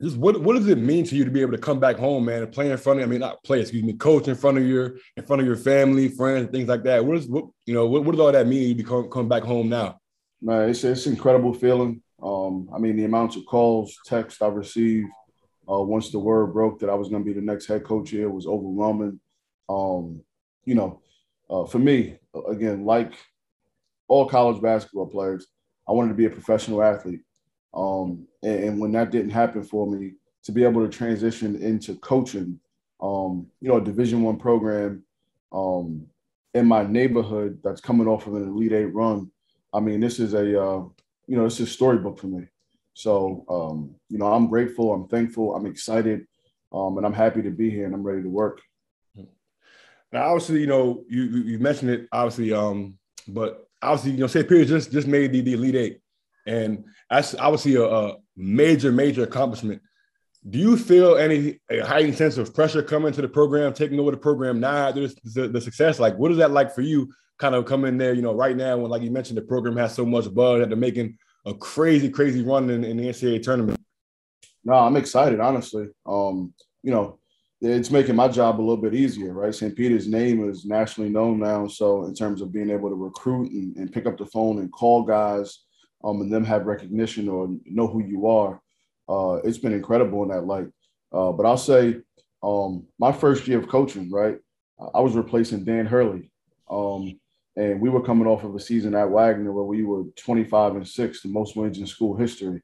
just 0.01 0.17
what 0.17 0.41
what 0.41 0.55
does 0.55 0.67
it 0.67 0.77
mean 0.77 1.05
to 1.05 1.15
you 1.15 1.23
to 1.23 1.31
be 1.31 1.41
able 1.41 1.53
to 1.53 1.57
come 1.57 1.79
back 1.79 1.97
home, 1.97 2.25
man, 2.25 2.43
and 2.43 2.51
play 2.51 2.69
in 2.69 2.77
front 2.77 2.99
of 2.99 3.05
I 3.05 3.09
mean 3.09 3.19
not 3.19 3.43
play, 3.43 3.61
excuse 3.61 3.83
me, 3.83 3.93
coach 3.93 4.27
in 4.27 4.35
front 4.35 4.57
of 4.57 4.65
your 4.65 4.97
in 5.15 5.23
front 5.23 5.41
of 5.41 5.47
your 5.47 5.55
family, 5.55 6.09
friends, 6.09 6.49
things 6.51 6.67
like 6.67 6.83
that. 6.83 7.05
What 7.05 7.17
is 7.17 7.27
what 7.27 7.45
you 7.65 7.73
know, 7.73 7.85
what, 7.85 8.03
what 8.03 8.11
does 8.11 8.19
all 8.19 8.31
that 8.31 8.47
mean 8.47 8.67
you 8.67 8.75
become 8.75 9.09
come 9.09 9.29
back 9.29 9.43
home 9.43 9.69
now? 9.69 9.99
Man, 10.41 10.69
it's 10.69 10.83
it's 10.83 11.05
an 11.05 11.13
incredible 11.13 11.53
feeling. 11.53 12.01
Um, 12.25 12.69
I 12.73 12.79
mean, 12.79 12.97
the 12.97 13.05
amounts 13.05 13.35
of 13.35 13.45
calls, 13.45 13.99
texts 14.07 14.41
I've 14.41 14.55
received, 14.55 15.09
uh, 15.69 15.79
once 15.81 16.09
the 16.09 16.17
word 16.17 16.47
broke 16.47 16.79
that 16.79 16.89
I 16.89 16.95
was 16.95 17.07
going 17.07 17.23
to 17.23 17.25
be 17.25 17.39
the 17.39 17.45
next 17.45 17.67
head 17.67 17.83
coach 17.83 18.09
here, 18.09 18.29
was 18.29 18.47
overwhelming. 18.47 19.19
Um, 19.69 20.21
you 20.65 20.73
know, 20.73 21.01
uh, 21.51 21.65
for 21.65 21.77
me, 21.77 22.17
again, 22.49 22.83
like 22.83 23.13
all 24.07 24.27
college 24.27 24.59
basketball 24.59 25.05
players, 25.05 25.45
I 25.87 25.91
wanted 25.91 26.09
to 26.09 26.15
be 26.15 26.25
a 26.25 26.31
professional 26.31 26.81
athlete. 26.81 27.21
Um, 27.75 28.27
and, 28.41 28.63
and, 28.63 28.79
when 28.79 28.93
that 28.93 29.11
didn't 29.11 29.31
happen 29.31 29.61
for 29.61 29.85
me, 29.85 30.13
to 30.43 30.51
be 30.51 30.63
able 30.63 30.81
to 30.81 30.89
transition 30.89 31.55
into 31.57 31.95
coaching, 31.95 32.59
um, 33.01 33.47
you 33.59 33.69
know, 33.69 33.77
a 33.77 33.83
Division 33.83 34.23
One 34.23 34.37
program 34.37 35.03
um, 35.51 36.07
in 36.53 36.65
my 36.65 36.83
neighborhood 36.83 37.59
that's 37.63 37.81
coming 37.81 38.07
off 38.07 38.27
of 38.27 38.35
an 38.35 38.47
Elite 38.47 38.71
Eight 38.71 38.93
run. 38.93 39.29
I 39.73 39.79
mean, 39.79 39.99
this 39.99 40.19
is 40.19 40.33
a 40.33 40.63
uh, 40.63 40.83
you 41.27 41.37
know, 41.37 41.45
it's 41.45 41.59
a 41.59 41.67
storybook 41.67 42.19
for 42.19 42.27
me. 42.27 42.47
So, 42.93 43.45
um, 43.49 43.95
you 44.09 44.17
know, 44.17 44.31
I'm 44.31 44.47
grateful, 44.47 44.93
I'm 44.93 45.07
thankful, 45.07 45.55
I'm 45.55 45.65
excited, 45.65 46.25
um, 46.71 46.97
and 46.97 47.05
I'm 47.05 47.13
happy 47.13 47.41
to 47.41 47.51
be 47.51 47.69
here 47.69 47.85
and 47.85 47.93
I'm 47.93 48.03
ready 48.03 48.23
to 48.23 48.29
work. 48.29 48.61
Now, 50.11 50.27
obviously, 50.27 50.61
you 50.61 50.67
know, 50.67 51.03
you 51.09 51.23
you 51.23 51.59
mentioned 51.59 51.91
it, 51.91 52.07
obviously, 52.11 52.53
um, 52.53 52.97
but 53.27 53.67
obviously, 53.81 54.11
you 54.11 54.19
know, 54.19 54.27
St. 54.27 54.47
Peter's 54.47 54.69
just 54.69 54.91
just 54.91 55.07
made 55.07 55.33
the, 55.33 55.41
the 55.41 55.53
Elite 55.53 55.75
Eight, 55.75 55.99
and 56.45 56.85
that's 57.09 57.35
obviously 57.35 57.75
a, 57.75 57.83
a, 57.83 58.17
major, 58.37 58.91
major 58.91 59.23
accomplishment. 59.23 59.81
Do 60.49 60.59
you 60.59 60.77
feel 60.77 61.17
any 61.17 61.59
heightened 61.69 62.15
sense 62.15 62.37
of 62.37 62.53
pressure 62.53 62.83
coming 62.83 63.11
to 63.13 63.21
the 63.21 63.27
program, 63.27 63.73
taking 63.73 63.99
over 63.99 64.11
the 64.11 64.17
program 64.17 64.59
now 64.59 64.89
after 64.89 65.07
the, 65.07 65.47
the 65.47 65.61
success? 65.61 65.99
Like, 65.99 66.17
what 66.17 66.31
is 66.31 66.37
that 66.37 66.51
like 66.51 66.73
for 66.73 66.81
you? 66.81 67.11
Kind 67.37 67.55
of 67.55 67.65
coming 67.65 67.97
there, 67.97 68.13
you 68.13 68.21
know, 68.21 68.33
right 68.33 68.55
now 68.55 68.77
when, 68.77 68.89
like 68.89 69.01
you 69.01 69.11
mentioned, 69.11 69.37
the 69.37 69.41
program 69.41 69.75
has 69.77 69.93
so 69.93 70.05
much 70.05 70.33
buzz 70.33 70.59
that 70.59 70.69
they're 70.69 70.77
making 70.77 71.17
a 71.45 71.53
crazy, 71.53 72.09
crazy 72.09 72.41
run 72.41 72.69
in, 72.69 72.83
in 72.83 72.97
the 72.97 73.03
NCAA 73.03 73.43
tournament. 73.43 73.79
No, 74.63 74.73
I'm 74.73 74.95
excited, 74.95 75.39
honestly. 75.39 75.87
Um, 76.05 76.53
you 76.81 76.91
know, 76.91 77.19
it's 77.61 77.91
making 77.91 78.15
my 78.15 78.27
job 78.27 78.59
a 78.59 78.61
little 78.61 78.77
bit 78.77 78.95
easier, 78.95 79.33
right? 79.33 79.53
St. 79.53 79.75
Peter's 79.75 80.07
name 80.07 80.49
is 80.49 80.65
nationally 80.65 81.09
known 81.09 81.39
now. 81.39 81.67
So 81.67 82.05
in 82.05 82.13
terms 82.13 82.41
of 82.41 82.51
being 82.51 82.69
able 82.69 82.89
to 82.89 82.95
recruit 82.95 83.51
and, 83.51 83.75
and 83.77 83.91
pick 83.91 84.05
up 84.05 84.17
the 84.17 84.25
phone 84.25 84.59
and 84.59 84.71
call 84.71 85.03
guys 85.03 85.59
um, 86.03 86.21
and 86.21 86.31
them 86.31 86.43
have 86.45 86.65
recognition 86.65 87.29
or 87.29 87.49
know 87.65 87.87
who 87.87 88.03
you 88.03 88.27
are, 88.27 88.61
uh, 89.07 89.35
it's 89.43 89.57
been 89.57 89.73
incredible 89.73 90.23
in 90.23 90.29
that 90.29 90.45
light. 90.45 90.67
Uh, 91.11 91.31
but 91.31 91.45
I'll 91.45 91.57
say 91.57 91.97
um, 92.43 92.85
my 92.99 93.11
first 93.11 93.47
year 93.47 93.59
of 93.59 93.67
coaching, 93.67 94.11
right? 94.11 94.37
I 94.93 94.99
was 94.99 95.15
replacing 95.15 95.63
Dan 95.63 95.85
Hurley. 95.85 96.31
Um, 96.69 97.19
and 97.57 97.79
we 97.79 97.89
were 97.89 98.01
coming 98.01 98.27
off 98.27 98.43
of 98.43 98.55
a 98.55 98.59
season 98.59 98.95
at 98.95 99.09
Wagner 99.09 99.51
where 99.51 99.63
we 99.63 99.83
were 99.83 100.03
25 100.17 100.75
and 100.75 100.87
six, 100.87 101.21
the 101.21 101.29
most 101.29 101.55
wins 101.55 101.77
in 101.77 101.87
school 101.87 102.15
history. 102.15 102.61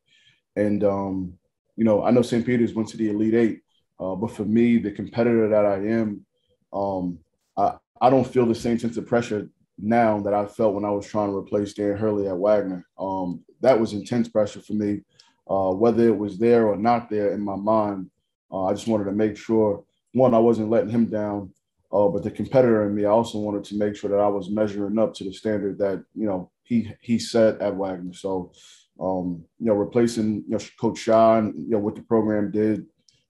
And, 0.55 0.83
um, 0.83 1.33
you 1.77 1.85
know, 1.85 2.03
I 2.03 2.11
know 2.11 2.21
St. 2.21 2.45
Peter's 2.45 2.73
went 2.73 2.89
to 2.89 2.97
the 2.97 3.09
Elite 3.09 3.33
Eight, 3.33 3.61
uh, 3.99 4.15
but 4.15 4.31
for 4.31 4.43
me, 4.43 4.77
the 4.77 4.91
competitor 4.91 5.47
that 5.47 5.65
I 5.65 5.75
am, 5.75 6.25
um, 6.73 7.19
I, 7.55 7.75
I 8.01 8.09
don't 8.09 8.27
feel 8.27 8.45
the 8.45 8.55
same 8.55 8.79
sense 8.79 8.97
of 8.97 9.07
pressure 9.07 9.49
now 9.77 10.19
that 10.19 10.33
I 10.33 10.45
felt 10.45 10.73
when 10.73 10.85
I 10.85 10.91
was 10.91 11.07
trying 11.07 11.29
to 11.29 11.37
replace 11.37 11.73
Dan 11.73 11.95
Hurley 11.95 12.27
at 12.27 12.37
Wagner. 12.37 12.85
Um, 12.99 13.43
that 13.61 13.79
was 13.79 13.93
intense 13.93 14.27
pressure 14.27 14.59
for 14.59 14.73
me, 14.73 15.01
uh, 15.49 15.71
whether 15.71 16.05
it 16.05 16.17
was 16.17 16.37
there 16.37 16.67
or 16.67 16.75
not 16.75 17.09
there 17.09 17.33
in 17.33 17.41
my 17.41 17.55
mind. 17.55 18.09
Uh, 18.51 18.65
I 18.65 18.73
just 18.73 18.87
wanted 18.87 19.05
to 19.05 19.11
make 19.13 19.37
sure, 19.37 19.83
one, 20.13 20.33
I 20.33 20.39
wasn't 20.39 20.69
letting 20.69 20.89
him 20.89 21.05
down, 21.05 21.53
uh, 21.93 22.07
but 22.07 22.23
the 22.23 22.31
competitor 22.31 22.87
in 22.87 22.95
me, 22.95 23.05
I 23.05 23.09
also 23.09 23.37
wanted 23.37 23.65
to 23.65 23.75
make 23.75 23.95
sure 23.95 24.09
that 24.09 24.19
I 24.19 24.27
was 24.27 24.49
measuring 24.49 24.97
up 24.97 25.13
to 25.15 25.23
the 25.23 25.33
standard 25.33 25.77
that 25.79 26.03
you 26.15 26.25
know 26.25 26.49
he 26.63 26.91
he 27.01 27.19
set 27.19 27.59
at 27.61 27.75
Wagner. 27.75 28.13
So, 28.13 28.53
um, 28.99 29.43
you 29.59 29.67
know, 29.67 29.73
replacing 29.73 30.43
you 30.47 30.57
know 30.57 30.59
Coach 30.79 30.99
Sean, 30.99 31.53
you 31.57 31.71
know 31.71 31.79
what 31.79 31.95
the 31.95 32.01
program 32.01 32.51
did 32.51 32.85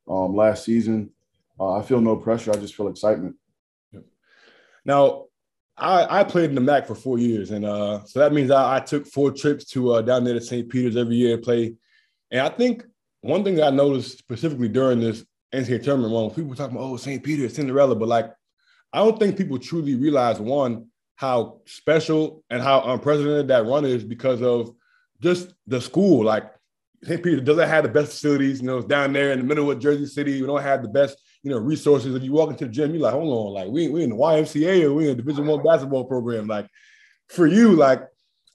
um, 0.08 0.36
last 0.36 0.66
season, 0.66 1.10
uh, 1.60 1.78
I 1.78 1.82
feel 1.82 2.02
no 2.02 2.16
pressure. 2.16 2.52
I 2.52 2.58
just 2.58 2.76
feel 2.76 2.88
excitement. 2.88 3.36
Now, 4.86 5.26
I, 5.78 6.22
I 6.22 6.24
played 6.24 6.50
in 6.50 6.56
the 6.56 6.62
MAAC 6.62 6.88
for 6.88 6.96
four 6.96 7.18
years, 7.18 7.52
and 7.52 7.66
uh, 7.66 8.04
so 8.06 8.20
that 8.20 8.34
means 8.34 8.52
I, 8.52 8.78
I 8.78 8.80
took 8.80 9.08
four 9.08 9.32
trips 9.32 9.66
to 9.72 9.94
uh, 9.94 10.02
down 10.02 10.24
there 10.24 10.34
to 10.34 10.42
St. 10.42 10.70
Peter's 10.70 10.98
every 10.98 11.16
year 11.16 11.36
and 11.36 11.44
play. 11.44 11.76
And 12.30 12.42
I 12.42 12.50
think 12.50 12.84
one 13.22 13.44
thing 13.44 13.62
I 13.62 13.70
noticed 13.70 14.18
specifically 14.18 14.70
during 14.70 15.00
this 15.00 15.26
NCAA 15.54 15.84
tournament, 15.84 16.14
when 16.14 16.30
people 16.30 16.50
were 16.50 16.56
talking 16.56 16.76
about 16.76 16.88
oh 16.88 16.98
St. 16.98 17.24
Peter's 17.24 17.56
Cinderella, 17.56 17.96
but 17.96 18.08
like 18.08 18.32
I 18.94 19.00
don't 19.00 19.18
think 19.20 19.38
people 19.38 19.58
truly 19.58 19.96
realize 19.96 20.40
one 20.40 20.88
how 21.16 21.62
special 21.66 22.44
and 22.50 22.62
how 22.62 22.82
unprecedented 22.82 23.48
that 23.48 23.66
run 23.66 23.86
is 23.86 24.04
because 24.04 24.42
of 24.42 24.74
just 25.22 25.54
the 25.68 25.80
school. 25.80 26.24
Like 26.26 26.52
St. 27.04 27.22
Peter 27.24 27.40
doesn't 27.40 27.70
have 27.70 27.84
the 27.84 27.90
best 27.90 28.12
facilities, 28.12 28.60
you 28.60 28.68
know, 28.68 28.80
it's 28.80 28.88
down 28.88 29.14
there 29.14 29.32
in 29.32 29.40
the 29.40 29.46
middle 29.46 29.70
of 29.70 29.80
Jersey 29.80 30.08
City. 30.08 30.42
We 30.42 30.48
don't 30.48 30.62
have 30.62 30.82
the 30.82 30.90
best, 30.90 31.18
you 31.44 31.52
know, 31.52 31.58
resources. 31.58 32.16
If 32.16 32.24
you 32.24 32.32
walk 32.32 32.50
into 32.50 32.66
the 32.66 32.72
gym, 32.72 32.94
you're 32.94 33.04
like, 33.04 33.14
hold 33.14 33.48
on, 33.48 33.54
like 33.54 33.72
we 33.72 33.88
we 33.88 34.04
in 34.04 34.10
the 34.10 34.16
YMCA 34.16 34.84
or 34.84 34.94
we 34.94 35.06
in 35.06 35.12
a 35.12 35.16
Division 35.16 35.46
One 35.46 35.64
basketball 35.64 36.06
program. 36.06 36.48
Like 36.48 36.68
for 37.30 37.48
you, 37.48 37.74
like 37.74 38.02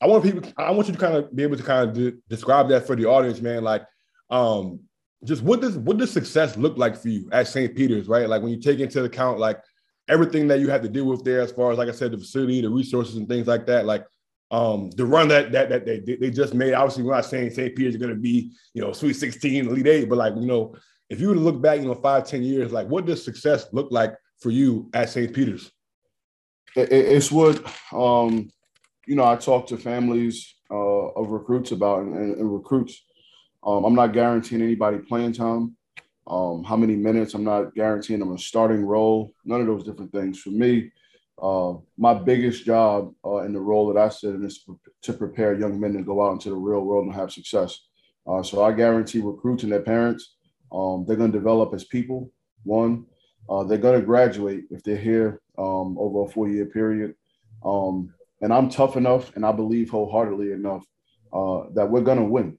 I 0.01 0.07
want 0.07 0.25
people, 0.25 0.43
I 0.57 0.71
want 0.73 0.89
you 0.89 0.95
to 0.95 1.01
kind 1.01 1.17
of 1.17 1.35
be 1.35 1.43
able 1.45 1.57
to 1.57 1.63
kind 1.63 1.89
of 1.89 1.97
de- 1.97 2.19
describe 2.29 2.69
that 2.69 2.87
for 2.87 2.97
the 2.97 3.07
audience, 3.07 3.41
man. 3.41 3.65
Like, 3.65 3.85
um, 4.29 4.81
just 5.25 5.43
what 5.43 5.61
does 5.61 5.79
what 5.79 5.97
does 5.97 6.11
success 6.11 6.57
look 6.57 6.77
like 6.77 6.97
for 6.97 7.09
you 7.09 7.29
at 7.33 7.49
St. 7.49 7.75
Peter's, 7.75 8.07
right? 8.07 8.29
Like 8.29 8.43
when 8.43 8.53
you 8.53 8.61
take 8.61 8.81
into 8.81 9.05
account 9.05 9.39
like 9.39 9.61
everything 10.09 10.49
that 10.49 10.61
you 10.61 10.69
have 10.69 10.83
to 10.83 10.89
deal 10.89 11.07
with 11.07 11.25
there, 11.25 11.41
as 11.41 11.53
far 11.53 11.73
as 11.73 11.79
like 11.79 11.89
I 11.89 11.93
said, 11.93 12.13
the 12.13 12.19
facility, 12.19 12.61
the 12.61 12.71
resources, 12.71 13.17
and 13.17 13.29
things 13.29 13.47
like 13.47 13.67
that. 13.67 13.87
Like 13.87 14.05
um, 14.51 14.91
the 14.91 15.05
run 15.05 15.29
that 15.29 15.53
that 15.53 15.69
that 15.69 15.87
they 15.87 15.99
they 16.01 16.31
just 16.31 16.55
made. 16.55 16.75
Obviously, 16.75 17.03
we're 17.03 17.15
not 17.15 17.25
saying 17.25 17.51
St. 17.51 17.75
Peter's 17.75 17.97
going 17.97 18.15
to 18.15 18.21
be 18.21 18.53
you 18.75 18.83
know 18.83 18.93
Sweet 18.93 19.15
16, 19.15 19.67
Elite 19.67 19.87
Eight, 19.87 20.09
but 20.09 20.19
like 20.19 20.35
you 20.37 20.47
know, 20.47 20.75
if 21.11 21.21
you 21.21 21.29
were 21.29 21.35
to 21.35 21.41
look 21.41 21.61
back, 21.61 21.81
you 21.81 21.87
know, 21.87 21.95
five, 21.95 22.27
ten 22.27 22.43
years, 22.43 22.73
like 22.73 22.89
what 22.89 23.07
does 23.07 23.25
success 23.25 23.67
look 23.73 23.89
like 23.91 24.15
for 24.39 24.51
you 24.51 24.89
at 24.95 25.11
St. 25.11 25.33
Peter's? 25.33 25.71
It's 26.77 27.33
what 27.33 27.65
um, 27.93 28.51
you 29.07 29.17
know. 29.17 29.25
I 29.25 29.37
talk 29.37 29.67
to 29.69 29.77
families 29.77 30.55
uh, 30.71 30.75
of 30.75 31.31
recruits 31.31 31.73
about 31.73 32.03
and, 32.03 32.37
and 32.37 32.53
recruits. 32.53 33.03
Um, 33.65 33.85
I'm 33.85 33.95
not 33.95 34.13
guaranteeing 34.13 34.63
anybody 34.63 34.99
playing 34.99 35.33
time 35.33 35.76
um, 36.27 36.65
how 36.65 36.77
many 36.77 36.97
minutes. 36.97 37.35
I'm 37.35 37.45
not 37.45 37.75
guaranteeing 37.75 38.23
I'm 38.23 38.35
a 38.35 38.39
starting 38.39 38.85
role. 38.85 39.33
None 39.45 39.61
of 39.61 39.67
those 39.67 39.85
different 39.85 40.13
things. 40.13 40.41
For 40.41 40.51
me, 40.51 40.91
uh, 41.41 41.75
my 41.99 42.15
biggest 42.15 42.65
job 42.65 43.13
uh, 43.25 43.39
in 43.39 43.53
the 43.53 43.61
role 43.61 43.93
that 43.93 44.01
I 44.01 44.09
sit 44.09 44.35
in 44.35 44.45
is 44.45 44.65
to 45.03 45.13
prepare 45.13 45.59
young 45.59 45.79
men 45.79 45.93
to 45.95 46.03
go 46.03 46.27
out 46.27 46.33
into 46.33 46.51
the 46.51 46.57
real 46.57 46.81
world 46.81 47.07
and 47.07 47.15
have 47.15 47.33
success. 47.33 47.81
Uh, 48.27 48.43
so 48.43 48.65
I 48.65 48.73
guarantee 48.73 49.21
recruits 49.21 49.63
and 49.63 49.71
their 49.71 49.83
parents, 49.83 50.35
um, 50.73 51.05
they're 51.07 51.17
going 51.17 51.31
to 51.31 51.39
develop 51.39 51.75
as 51.75 51.85
people. 51.85 52.33
One, 52.65 53.07
uh, 53.49 53.63
they're 53.65 53.79
going 53.79 54.01
to 54.01 54.05
graduate 54.05 54.65
if 54.71 54.83
they're 54.83 54.97
here 54.97 55.41
um, 55.59 55.97
over 55.99 56.25
a 56.25 56.29
four-year 56.29 56.67
period. 56.67 57.15
Um, 57.65 58.13
and 58.41 58.53
I'm 58.53 58.69
tough 58.69 58.97
enough, 58.97 59.35
and 59.37 59.47
I 59.47 59.53
believe 59.53 59.91
wholeheartedly 59.91 60.53
enough 60.53 60.85
uh, 61.33 61.65
that 61.75 61.89
we're 61.89 62.01
going 62.01 62.19
to 62.19 62.25
win. 62.25 62.59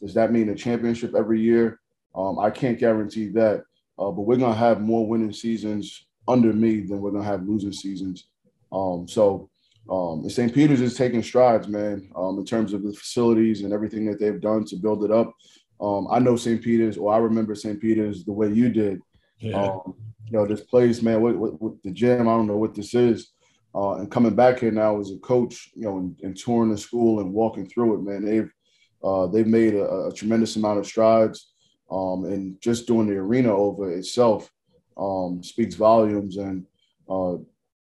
Does 0.00 0.14
that 0.14 0.32
mean 0.32 0.48
a 0.48 0.54
championship 0.54 1.14
every 1.14 1.40
year? 1.40 1.80
Um, 2.16 2.38
I 2.38 2.50
can't 2.50 2.78
guarantee 2.78 3.28
that, 3.30 3.64
uh, 3.98 4.10
but 4.10 4.22
we're 4.22 4.36
gonna 4.36 4.54
have 4.54 4.80
more 4.80 5.06
winning 5.06 5.32
seasons 5.32 6.06
under 6.26 6.52
me 6.52 6.80
than 6.80 7.00
we're 7.00 7.10
gonna 7.10 7.24
have 7.24 7.46
losing 7.46 7.72
seasons. 7.72 8.28
Um, 8.72 9.06
so 9.06 9.50
um, 9.88 10.28
St. 10.28 10.52
Peter's 10.52 10.80
is 10.80 10.96
taking 10.96 11.22
strides, 11.22 11.68
man, 11.68 12.10
um, 12.16 12.38
in 12.38 12.44
terms 12.44 12.72
of 12.72 12.82
the 12.82 12.92
facilities 12.92 13.62
and 13.62 13.72
everything 13.72 14.06
that 14.06 14.18
they've 14.18 14.40
done 14.40 14.64
to 14.66 14.76
build 14.76 15.04
it 15.04 15.10
up. 15.10 15.32
Um, 15.80 16.08
I 16.10 16.18
know 16.18 16.36
St. 16.36 16.62
Peter's, 16.62 16.96
or 16.96 17.12
I 17.12 17.18
remember 17.18 17.54
St. 17.54 17.80
Peter's 17.80 18.24
the 18.24 18.32
way 18.32 18.50
you 18.50 18.68
did. 18.70 19.00
Yeah. 19.38 19.62
Um, 19.62 19.94
you 20.26 20.32
know, 20.32 20.46
this 20.46 20.62
place, 20.62 21.02
man, 21.02 21.20
with, 21.20 21.36
with, 21.36 21.60
with, 21.60 21.82
the 21.82 21.92
gym, 21.92 22.22
I 22.22 22.32
don't 22.32 22.48
know 22.48 22.56
what 22.56 22.74
this 22.74 22.94
is. 22.94 23.30
Uh, 23.74 23.96
and 23.96 24.10
coming 24.10 24.34
back 24.34 24.58
here 24.58 24.72
now 24.72 24.98
as 24.98 25.12
a 25.12 25.18
coach, 25.18 25.70
you 25.74 25.82
know, 25.82 25.98
and, 25.98 26.16
and 26.22 26.36
touring 26.36 26.70
the 26.70 26.78
school 26.78 27.20
and 27.20 27.32
walking 27.32 27.68
through 27.68 27.94
it, 27.94 28.02
man, 28.02 28.24
they've 28.24 28.50
uh, 29.04 29.26
they've 29.26 29.46
made 29.46 29.74
a, 29.74 30.06
a, 30.06 30.12
tremendous 30.12 30.56
amount 30.56 30.78
of 30.78 30.86
strides 30.86 31.52
um, 31.90 32.24
and 32.24 32.60
just 32.60 32.86
doing 32.86 33.06
the 33.06 33.16
arena 33.16 33.54
over 33.54 33.90
itself 33.92 34.50
um, 34.96 35.42
speaks 35.42 35.74
volumes. 35.74 36.36
And 36.36 36.66
uh, 37.08 37.36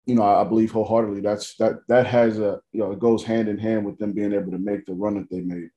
you 0.05 0.15
know, 0.15 0.24
I, 0.24 0.41
I, 0.41 0.43
believe 0.43 0.72
wholeheartedly 0.72 1.22
that's 1.22 1.55
that 1.55 1.88
that 1.88 2.05
has 2.07 2.39
a 2.39 2.62
you 2.72 2.79
know 2.79 2.91
it 2.91 3.00
goes 3.00 3.24
hand 3.24 3.48
in 3.48 3.57
hand 3.57 3.86
with 3.86 3.98
them 3.98 4.12
being 4.12 4.33
able 4.33 4.51
to 4.51 4.57
make 4.57 4.86
the 4.86 4.93
run 4.93 5.15
that 5.15 5.29
they 5.29 5.41
made. 5.41 5.69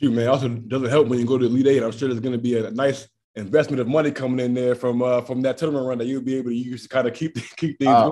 Shoot, 0.00 0.12
man, 0.12 0.28
also 0.28 0.48
doesn't 0.48 0.90
help 0.90 1.08
when 1.08 1.20
you 1.20 1.26
go 1.26 1.38
to 1.38 1.46
Elite 1.46 1.68
Eight. 1.68 1.82
I'm 1.82 1.92
sure 1.92 2.08
there's 2.08 2.20
going 2.20 2.32
to 2.32 2.42
be 2.42 2.58
a 2.58 2.70
nice 2.70 3.08
investment 3.36 3.80
of 3.80 3.88
money 3.88 4.10
coming 4.10 4.44
in 4.44 4.54
there 4.54 4.74
from 4.74 5.02
uh, 5.02 5.20
from 5.20 5.42
that 5.42 5.58
tournament 5.58 5.86
run 5.86 5.98
that 5.98 6.06
you'll 6.06 6.22
be 6.22 6.36
able 6.36 6.50
to 6.50 6.56
use 6.56 6.82
to 6.82 6.88
kind 6.88 7.06
of 7.06 7.14
keep 7.14 7.34
keep 7.56 7.78
things. 7.78 7.90
Uh, 7.90 8.10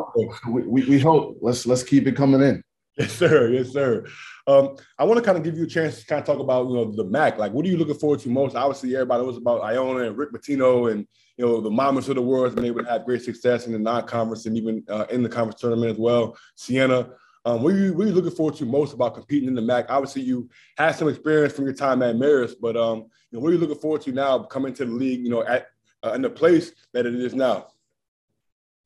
we, 0.49 0.63
we, 0.63 0.85
we 0.85 0.99
hope 1.01 1.39
let's 1.41 1.67
let's 1.67 1.83
keep 1.83 2.07
it 2.07 2.17
coming 2.17 2.41
in. 2.41 2.63
Yes, 2.99 3.13
sir. 3.13 3.49
Yes, 3.49 3.71
sir. 3.71 4.05
Um, 4.47 4.77
I 4.99 5.05
want 5.05 5.19
to 5.19 5.25
kind 5.25 5.39
of 5.39 5.45
give 5.45 5.57
you 5.57 5.65
a 5.65 5.69
chance 5.69 6.01
to 6.01 6.07
kind 6.07 6.21
of 6.21 6.27
talk 6.27 6.41
about 6.41 6.69
you 6.69 6.75
know 6.75 6.93
the 6.93 7.05
MAAC. 7.05 7.39
Like, 7.39 7.53
what 7.53 7.65
are 7.65 7.69
you 7.69 7.79
looking 7.79 7.95
forward 7.95 8.21
to 8.21 8.29
most? 8.29 8.55
Obviously, 8.55 8.95
everybody 8.95 9.25
knows 9.25 9.39
about 9.39 9.63
Iona 9.63 10.09
and 10.09 10.19
Rick 10.19 10.33
Pitino 10.33 10.91
and 10.93 11.07
you 11.39 11.47
know 11.47 11.61
the 11.61 11.71
Monmouths 11.71 12.09
of 12.09 12.17
the 12.17 12.23
world 12.23 12.47
has 12.47 12.55
been 12.55 12.67
able 12.67 12.83
to 12.85 12.91
have 12.91 13.07
great 13.07 13.23
success 13.23 13.67
in 13.67 13.73
the 13.73 13.79
non-conference 13.79 14.45
and 14.45 14.57
even 14.59 14.85
uh, 14.91 15.07
in 15.11 15.23
the 15.23 15.29
conference 15.29 15.61
tournament 15.61 15.93
as 15.93 15.99
well. 15.99 16.37
Siena, 16.57 17.09
Um, 17.45 17.63
what 17.63 17.73
are 17.73 17.79
you 17.79 17.95
what 17.95 18.05
are 18.05 18.09
you 18.09 18.15
looking 18.15 18.31
forward 18.31 18.57
to 18.57 18.67
most 18.67 18.93
about 18.93 19.15
competing 19.15 19.49
in 19.49 19.55
the 19.55 19.63
MAAC? 19.63 19.87
Obviously, 19.89 20.23
you 20.23 20.49
had 20.77 20.93
some 20.93 21.09
experience 21.09 21.55
from 21.55 21.65
your 21.65 21.75
time 21.75 22.03
at 22.03 22.17
Marist, 22.17 22.57
but 22.61 22.77
um, 22.77 22.99
you 23.31 23.39
know, 23.39 23.41
what 23.41 23.49
are 23.49 23.53
you 23.55 23.59
looking 23.59 23.79
forward 23.79 24.03
to 24.03 24.13
now 24.13 24.41
coming 24.41 24.75
to 24.75 24.85
the 24.85 24.93
league? 24.93 25.25
You 25.25 25.31
know, 25.31 25.43
at 25.45 25.69
uh, 26.05 26.13
in 26.13 26.23
the 26.23 26.31
place 26.31 26.73
that 26.93 27.07
it 27.07 27.15
is 27.15 27.35
now. 27.35 27.69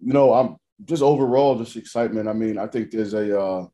You 0.00 0.12
know, 0.12 0.32
I'm 0.32 0.56
just 0.84 1.02
overall 1.02 1.58
just 1.58 1.76
excitement. 1.76 2.28
I 2.28 2.34
mean, 2.34 2.58
I 2.58 2.66
think 2.66 2.90
there's 2.90 3.14
a 3.14 3.40
uh, 3.40 3.66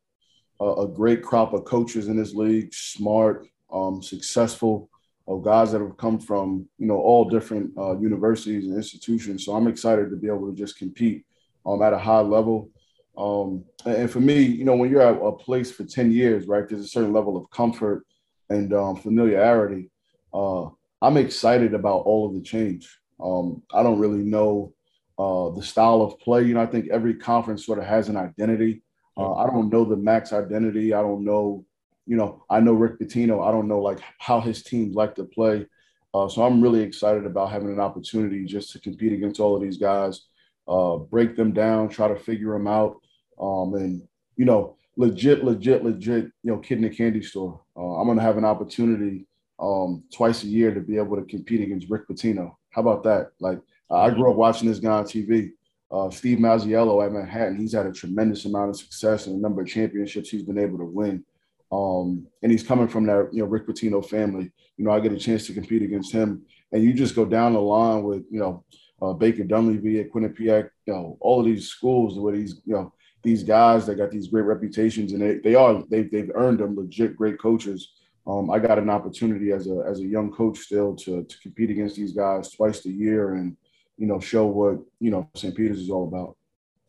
a 0.62 0.88
great 0.88 1.22
crop 1.22 1.52
of 1.52 1.64
coaches 1.64 2.08
in 2.08 2.16
this 2.16 2.34
league, 2.34 2.72
smart, 2.72 3.46
um, 3.72 4.02
successful, 4.02 4.88
of 5.28 5.42
guys 5.42 5.72
that 5.72 5.80
have 5.80 5.96
come 5.96 6.18
from 6.18 6.68
you 6.78 6.86
know 6.86 6.98
all 6.98 7.24
different 7.24 7.70
uh, 7.78 7.96
universities 7.98 8.66
and 8.66 8.76
institutions. 8.76 9.44
So 9.44 9.54
I'm 9.54 9.68
excited 9.68 10.10
to 10.10 10.16
be 10.16 10.26
able 10.26 10.50
to 10.50 10.56
just 10.56 10.76
compete 10.76 11.24
um, 11.64 11.82
at 11.82 11.92
a 11.92 11.98
high 11.98 12.20
level. 12.20 12.70
Um, 13.16 13.64
and 13.84 14.10
for 14.10 14.20
me, 14.20 14.42
you 14.42 14.64
know, 14.64 14.74
when 14.74 14.90
you're 14.90 15.02
at 15.02 15.20
a 15.20 15.32
place 15.32 15.70
for 15.70 15.84
10 15.84 16.12
years, 16.12 16.46
right, 16.46 16.66
there's 16.66 16.84
a 16.84 16.88
certain 16.88 17.12
level 17.12 17.36
of 17.36 17.50
comfort 17.50 18.06
and 18.48 18.72
um, 18.72 18.96
familiarity. 18.96 19.90
Uh, 20.32 20.68
I'm 21.00 21.16
excited 21.16 21.74
about 21.74 22.02
all 22.06 22.26
of 22.26 22.34
the 22.34 22.40
change. 22.40 22.98
Um, 23.20 23.62
I 23.72 23.82
don't 23.82 23.98
really 23.98 24.22
know 24.22 24.72
uh, 25.18 25.50
the 25.50 25.62
style 25.62 26.00
of 26.00 26.18
play. 26.20 26.42
You 26.42 26.54
know, 26.54 26.62
I 26.62 26.66
think 26.66 26.88
every 26.90 27.14
conference 27.14 27.66
sort 27.66 27.78
of 27.78 27.84
has 27.84 28.08
an 28.08 28.16
identity. 28.16 28.82
Uh, 29.16 29.34
I 29.34 29.46
don't 29.46 29.70
know 29.70 29.84
the 29.84 29.96
MAAC's 29.96 30.32
identity. 30.32 30.94
I 30.94 31.02
don't 31.02 31.24
know, 31.24 31.64
you 32.06 32.16
know, 32.16 32.44
I 32.48 32.60
know 32.60 32.72
Rick 32.72 32.98
Pitino. 32.98 33.46
I 33.46 33.52
don't 33.52 33.68
know 33.68 33.80
like 33.80 34.00
how 34.18 34.40
his 34.40 34.62
teams 34.62 34.94
like 34.94 35.14
to 35.16 35.24
play. 35.24 35.66
Uh, 36.14 36.28
so 36.28 36.42
I'm 36.42 36.60
really 36.60 36.80
excited 36.80 37.24
about 37.24 37.50
having 37.50 37.70
an 37.70 37.80
opportunity 37.80 38.44
just 38.44 38.72
to 38.72 38.80
compete 38.80 39.12
against 39.12 39.40
all 39.40 39.56
of 39.56 39.62
these 39.62 39.78
guys, 39.78 40.26
uh, 40.68 40.96
break 40.96 41.36
them 41.36 41.52
down, 41.52 41.88
try 41.88 42.08
to 42.08 42.16
figure 42.16 42.52
them 42.52 42.66
out, 42.66 43.00
um, 43.40 43.74
and 43.74 44.02
you 44.36 44.44
know, 44.44 44.76
legit, 44.96 45.44
legit, 45.44 45.84
legit, 45.84 46.24
you 46.42 46.52
know, 46.52 46.58
kid 46.58 46.78
in 46.78 46.84
a 46.84 46.90
candy 46.90 47.22
store. 47.22 47.60
Uh, 47.76 47.96
I'm 47.96 48.06
gonna 48.06 48.22
have 48.22 48.36
an 48.36 48.44
opportunity 48.44 49.26
um, 49.58 50.02
twice 50.12 50.42
a 50.42 50.48
year 50.48 50.74
to 50.74 50.80
be 50.80 50.98
able 50.98 51.16
to 51.16 51.22
compete 51.22 51.62
against 51.62 51.88
Rick 51.88 52.08
Pitino. 52.08 52.56
How 52.70 52.82
about 52.82 53.02
that? 53.04 53.30
Like 53.40 53.60
I 53.90 54.10
grew 54.10 54.30
up 54.30 54.36
watching 54.36 54.68
this 54.68 54.80
guy 54.80 54.90
on 54.90 55.04
TV. 55.04 55.52
Uh, 55.92 56.08
Steve 56.08 56.38
Masiello 56.38 57.04
at 57.04 57.12
Manhattan, 57.12 57.58
he's 57.58 57.74
had 57.74 57.86
a 57.86 57.92
tremendous 57.92 58.46
amount 58.46 58.70
of 58.70 58.76
success 58.76 59.26
and 59.26 59.36
a 59.36 59.40
number 59.40 59.60
of 59.60 59.68
championships 59.68 60.30
he's 60.30 60.42
been 60.42 60.58
able 60.58 60.78
to 60.78 60.86
win. 60.86 61.22
Um, 61.70 62.26
and 62.42 62.50
he's 62.50 62.62
coming 62.62 62.88
from 62.88 63.06
that, 63.06 63.28
you 63.32 63.42
know, 63.42 63.48
Rick 63.48 63.66
Pitino 63.66 64.04
family. 64.04 64.50
You 64.76 64.84
know, 64.84 64.90
I 64.90 65.00
get 65.00 65.12
a 65.12 65.18
chance 65.18 65.46
to 65.46 65.54
compete 65.54 65.82
against 65.82 66.12
him. 66.12 66.42
And 66.72 66.82
you 66.82 66.94
just 66.94 67.14
go 67.14 67.26
down 67.26 67.52
the 67.52 67.60
line 67.60 68.02
with, 68.04 68.24
you 68.30 68.40
know, 68.40 68.64
uh, 69.02 69.12
Baker 69.12 69.44
Dunleavy 69.44 70.00
at 70.00 70.10
Quinnipiac, 70.10 70.70
you 70.86 70.94
know, 70.94 71.18
all 71.20 71.40
of 71.40 71.46
these 71.46 71.68
schools 71.68 72.18
where 72.18 72.34
these, 72.34 72.62
you 72.64 72.74
know, 72.74 72.94
these 73.22 73.42
guys 73.42 73.86
that 73.86 73.96
got 73.96 74.10
these 74.10 74.28
great 74.28 74.46
reputations 74.46 75.12
and 75.12 75.20
they, 75.20 75.38
they 75.38 75.54
are, 75.54 75.82
they've, 75.90 76.10
they've 76.10 76.30
earned 76.34 76.60
them 76.60 76.76
legit 76.76 77.16
great 77.16 77.38
coaches. 77.38 77.92
Um, 78.26 78.50
I 78.50 78.58
got 78.58 78.78
an 78.78 78.88
opportunity 78.88 79.52
as 79.52 79.66
a, 79.66 79.84
as 79.86 80.00
a 80.00 80.06
young 80.06 80.32
coach 80.32 80.58
still 80.58 80.96
to, 80.96 81.24
to 81.24 81.38
compete 81.40 81.70
against 81.70 81.96
these 81.96 82.12
guys 82.12 82.50
twice 82.50 82.84
a 82.86 82.90
year 82.90 83.34
and, 83.34 83.56
you 83.96 84.06
know, 84.06 84.20
show 84.20 84.46
what, 84.46 84.78
you 85.00 85.10
know, 85.10 85.28
St. 85.34 85.54
Peter's 85.54 85.80
is 85.80 85.90
all 85.90 86.08
about. 86.08 86.36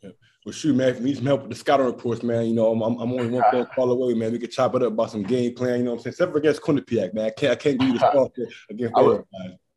Yeah. 0.01 0.12
Well, 0.45 0.53
shoot, 0.53 0.75
man, 0.75 0.89
if 0.89 1.00
you 1.00 1.05
need 1.05 1.17
some 1.17 1.25
help 1.25 1.41
with 1.41 1.51
the 1.51 1.55
scouting 1.55 1.86
reports, 1.86 2.24
man, 2.24 2.45
you 2.45 2.53
know, 2.53 2.72
I'm, 2.72 2.81
I'm 2.81 3.12
only 3.12 3.29
one 3.29 3.43
phone 3.51 3.65
call 3.67 3.91
away, 3.91 4.13
man. 4.13 4.31
We 4.31 4.39
can 4.39 4.50
chop 4.50 4.75
it 4.75 4.83
up 4.83 4.93
about 4.93 5.12
some 5.12 5.24
game 5.24 5.53
plan, 5.53 5.79
you 5.79 5.83
know 5.83 5.91
what 5.91 5.98
I'm 5.98 6.03
saying? 6.03 6.13
Except 6.13 6.31
for 6.31 6.38
against 6.38 6.62
Quinnipiac, 6.62 7.13
man. 7.13 7.25
I 7.25 7.29
can't, 7.29 7.51
I 7.51 7.55
can't 7.55 7.79
give 7.79 7.89
you 7.89 8.00
the 8.00 8.12
spot 8.12 8.31
against 8.69 8.93
I, 8.95 9.19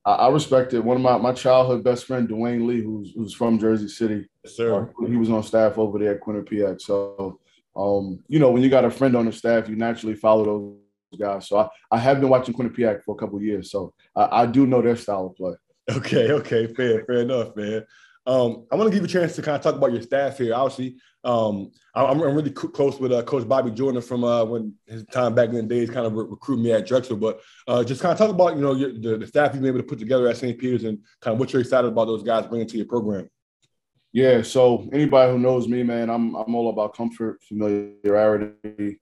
I, 0.07 0.15
I 0.15 0.29
respect 0.31 0.73
it. 0.73 0.81
One 0.81 0.97
of 0.97 1.03
my, 1.03 1.19
my 1.19 1.33
childhood 1.33 1.83
best 1.83 2.07
friend, 2.07 2.29
Dwayne 2.29 2.67
Lee, 2.67 2.81
who's, 2.81 3.13
who's 3.15 3.35
from 3.35 3.59
Jersey 3.59 3.89
City. 3.89 4.29
Yes, 4.45 4.57
sir. 4.57 4.89
Uh, 5.03 5.07
he 5.07 5.17
was 5.17 5.31
on 5.31 5.43
staff 5.43 5.79
over 5.79 5.99
there 5.99 6.15
at 6.15 6.21
Quinnipiac. 6.21 6.81
So, 6.81 7.41
um, 7.77 8.23
you 8.29 8.39
know, 8.39 8.51
when 8.51 8.63
you 8.63 8.71
got 8.71 8.85
a 8.85 8.91
friend 8.91 9.17
on 9.17 9.27
the 9.27 9.33
staff, 9.33 9.69
you 9.69 9.77
naturally 9.77 10.15
follow 10.15 10.45
those 10.45 11.21
guys. 11.21 11.49
So 11.49 11.59
I, 11.59 11.69
I 11.91 11.99
have 11.99 12.21
been 12.21 12.29
watching 12.29 12.55
Quinnipiac 12.55 13.03
for 13.03 13.15
a 13.15 13.19
couple 13.19 13.43
years. 13.43 13.71
So 13.71 13.93
I, 14.15 14.43
I 14.43 14.47
do 14.47 14.67
know 14.67 14.81
their 14.81 14.97
style 14.97 15.27
of 15.27 15.37
play. 15.37 15.55
Okay, 15.89 16.33
okay, 16.33 16.67
fair, 16.75 17.05
fair 17.05 17.21
enough, 17.21 17.55
man. 17.55 17.87
Um, 18.27 18.67
I 18.73 18.75
want 18.75 18.91
to 18.91 18.95
give 18.97 19.09
you 19.09 19.19
a 19.19 19.23
chance 19.23 19.37
to 19.37 19.43
kind 19.43 19.57
of 19.57 19.63
talk 19.63 19.77
about 19.77 19.93
your 19.93 20.03
staff 20.03 20.37
here. 20.39 20.53
Obviously, 20.53 20.97
um, 21.23 21.71
I'm, 21.95 22.21
I'm, 22.21 22.35
really 22.35 22.51
close 22.51 22.99
with 22.99 23.13
uh, 23.13 23.23
Coach 23.23 23.47
Bobby 23.47 23.71
Jordan 23.71 24.03
from 24.03 24.25
uh, 24.25 24.45
when 24.45 24.75
his 24.87 25.05
time 25.07 25.33
back 25.35 25.51
in 25.51 25.55
the 25.55 25.63
days 25.63 25.91
kind 25.91 26.07
of 26.07 26.13
re- 26.15 26.27
recruited 26.29 26.65
me 26.65 26.73
at 26.73 26.87
Drexel. 26.87 27.17
But 27.17 27.41
uh, 27.69 27.85
just 27.85 28.01
kind 28.03 28.11
of 28.11 28.19
talk 28.19 28.31
about 28.31 28.57
you 28.57 28.63
know 28.63 28.75
your, 28.75 28.93
the, 28.93 29.19
the, 29.19 29.27
staff 29.29 29.53
you've 29.53 29.63
been 29.63 29.69
able 29.69 29.79
to 29.79 29.87
put 29.87 30.01
together 30.01 30.27
at 30.27 30.37
St. 30.37 30.59
Peter's 30.59 30.83
and 30.83 30.99
kind 31.21 31.35
of 31.35 31.39
what 31.39 31.53
you're 31.53 31.63
excited 31.63 31.87
about 31.87 32.07
those 32.07 32.25
guys 32.25 32.49
bringing 32.49 32.67
to 32.67 32.77
your 32.77 32.87
program. 32.87 33.29
Yeah, 34.13 34.43
so 34.43 34.89
anybody 34.93 35.31
who 35.31 35.39
knows 35.39 35.69
me, 35.69 35.85
man, 35.85 36.11
I'm 36.11 36.35
I'm 36.35 36.55
all 36.55 36.71
about 36.71 36.97
comfort, 36.97 37.43
familiarity, 37.45 38.99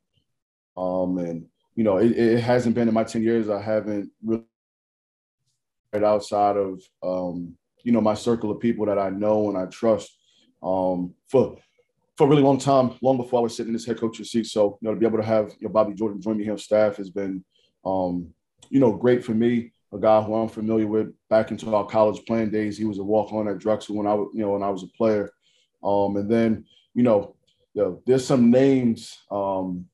um, 0.76 1.16
and 1.16 1.46
you 1.76 1.84
know 1.84 1.96
it, 1.96 2.12
it 2.12 2.40
hasn't 2.40 2.74
been 2.74 2.88
in 2.88 2.94
my 2.94 3.04
ten 3.04 3.22
years. 3.22 3.48
I 3.48 3.62
haven't 3.62 4.10
really 4.22 4.44
outside 6.02 6.56
of 6.56 6.82
um, 7.02 7.56
you 7.82 7.92
know 7.92 8.00
my 8.00 8.14
circle 8.14 8.50
of 8.50 8.60
people 8.60 8.86
that 8.86 8.98
I 8.98 9.10
know 9.10 9.48
and 9.48 9.58
I 9.58 9.66
trust 9.66 10.16
um, 10.62 11.14
for 11.28 11.56
for 12.16 12.26
a 12.26 12.30
really 12.30 12.42
long 12.42 12.58
time, 12.58 12.96
long 13.02 13.16
before 13.16 13.40
I 13.40 13.42
was 13.42 13.56
sitting 13.56 13.70
in 13.70 13.72
this 13.72 13.86
head 13.86 13.98
coach's 13.98 14.30
seat. 14.30 14.46
So 14.46 14.78
you 14.80 14.88
know 14.88 14.94
to 14.94 15.00
be 15.00 15.06
able 15.06 15.18
to 15.18 15.24
have 15.24 15.50
you 15.60 15.68
know, 15.68 15.72
Bobby 15.72 15.94
Jordan 15.94 16.20
join 16.20 16.38
me 16.38 16.44
here 16.44 16.52
on 16.52 16.58
staff 16.58 16.96
has 16.96 17.10
been 17.10 17.44
um, 17.84 18.28
you 18.70 18.80
know 18.80 18.92
great 18.92 19.24
for 19.24 19.32
me. 19.32 19.72
A 19.92 19.98
guy 19.98 20.20
who 20.22 20.34
I'm 20.34 20.48
familiar 20.48 20.88
with 20.88 21.14
back 21.30 21.52
into 21.52 21.72
our 21.72 21.86
college 21.86 22.24
playing 22.26 22.50
days. 22.50 22.76
He 22.76 22.84
was 22.84 22.98
a 22.98 23.04
walk 23.04 23.32
on 23.32 23.46
at 23.46 23.58
Drexel 23.58 23.94
when 23.94 24.08
I 24.08 24.14
you 24.14 24.30
know 24.34 24.50
when 24.50 24.62
I 24.62 24.70
was 24.70 24.82
a 24.82 24.88
player, 24.88 25.30
um, 25.84 26.16
and 26.16 26.30
then 26.30 26.64
you 26.94 27.02
know, 27.02 27.36
you 27.74 27.82
know 27.82 28.02
there's 28.06 28.26
some 28.26 28.50
names 28.50 29.18
um, 29.30 29.86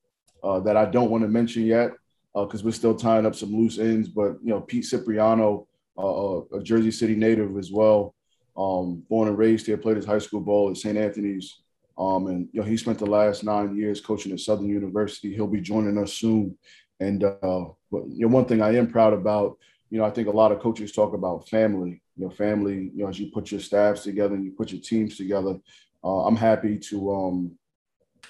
uh, 0.42 0.60
that 0.60 0.76
I 0.76 0.86
don't 0.86 1.10
want 1.10 1.22
to 1.22 1.28
mention 1.28 1.64
yet 1.64 1.92
because 2.34 2.62
uh, 2.62 2.64
we're 2.64 2.72
still 2.72 2.94
tying 2.94 3.26
up 3.26 3.34
some 3.34 3.54
loose 3.54 3.78
ends. 3.78 4.08
But 4.08 4.38
you 4.42 4.50
know 4.50 4.60
Pete 4.60 4.84
Cipriano 4.84 5.66
uh, 6.00 6.58
a 6.58 6.62
Jersey 6.62 6.90
City 6.90 7.14
native 7.14 7.56
as 7.56 7.70
well. 7.70 8.14
Um, 8.56 9.04
born 9.08 9.28
and 9.28 9.38
raised 9.38 9.66
here, 9.66 9.76
played 9.76 9.96
his 9.96 10.06
high 10.06 10.18
school 10.18 10.40
ball 10.40 10.70
at 10.70 10.76
St. 10.76 10.98
Anthony's. 10.98 11.60
Um, 11.96 12.26
and 12.28 12.48
you 12.52 12.60
know, 12.60 12.66
he 12.66 12.76
spent 12.76 12.98
the 12.98 13.06
last 13.06 13.44
nine 13.44 13.76
years 13.76 14.00
coaching 14.00 14.32
at 14.32 14.40
Southern 14.40 14.68
University. 14.68 15.34
He'll 15.34 15.46
be 15.46 15.60
joining 15.60 15.98
us 15.98 16.14
soon. 16.14 16.56
And 16.98 17.24
uh, 17.24 17.64
but, 17.90 18.02
you 18.08 18.26
know, 18.26 18.28
one 18.28 18.46
thing 18.46 18.62
I 18.62 18.76
am 18.76 18.90
proud 18.90 19.12
about, 19.12 19.58
you 19.90 19.98
know, 19.98 20.04
I 20.04 20.10
think 20.10 20.28
a 20.28 20.32
lot 20.32 20.52
of 20.52 20.60
coaches 20.60 20.92
talk 20.92 21.14
about 21.14 21.48
family. 21.48 22.02
You 22.16 22.26
know, 22.26 22.30
family. 22.30 22.90
You 22.94 23.04
know, 23.04 23.08
as 23.08 23.18
you 23.18 23.30
put 23.30 23.50
your 23.50 23.60
staffs 23.60 24.02
together 24.02 24.34
and 24.34 24.44
you 24.44 24.52
put 24.52 24.72
your 24.72 24.80
teams 24.80 25.16
together. 25.16 25.58
Uh, 26.02 26.24
I'm 26.26 26.36
happy 26.36 26.78
to, 26.78 27.12
um, 27.12 27.52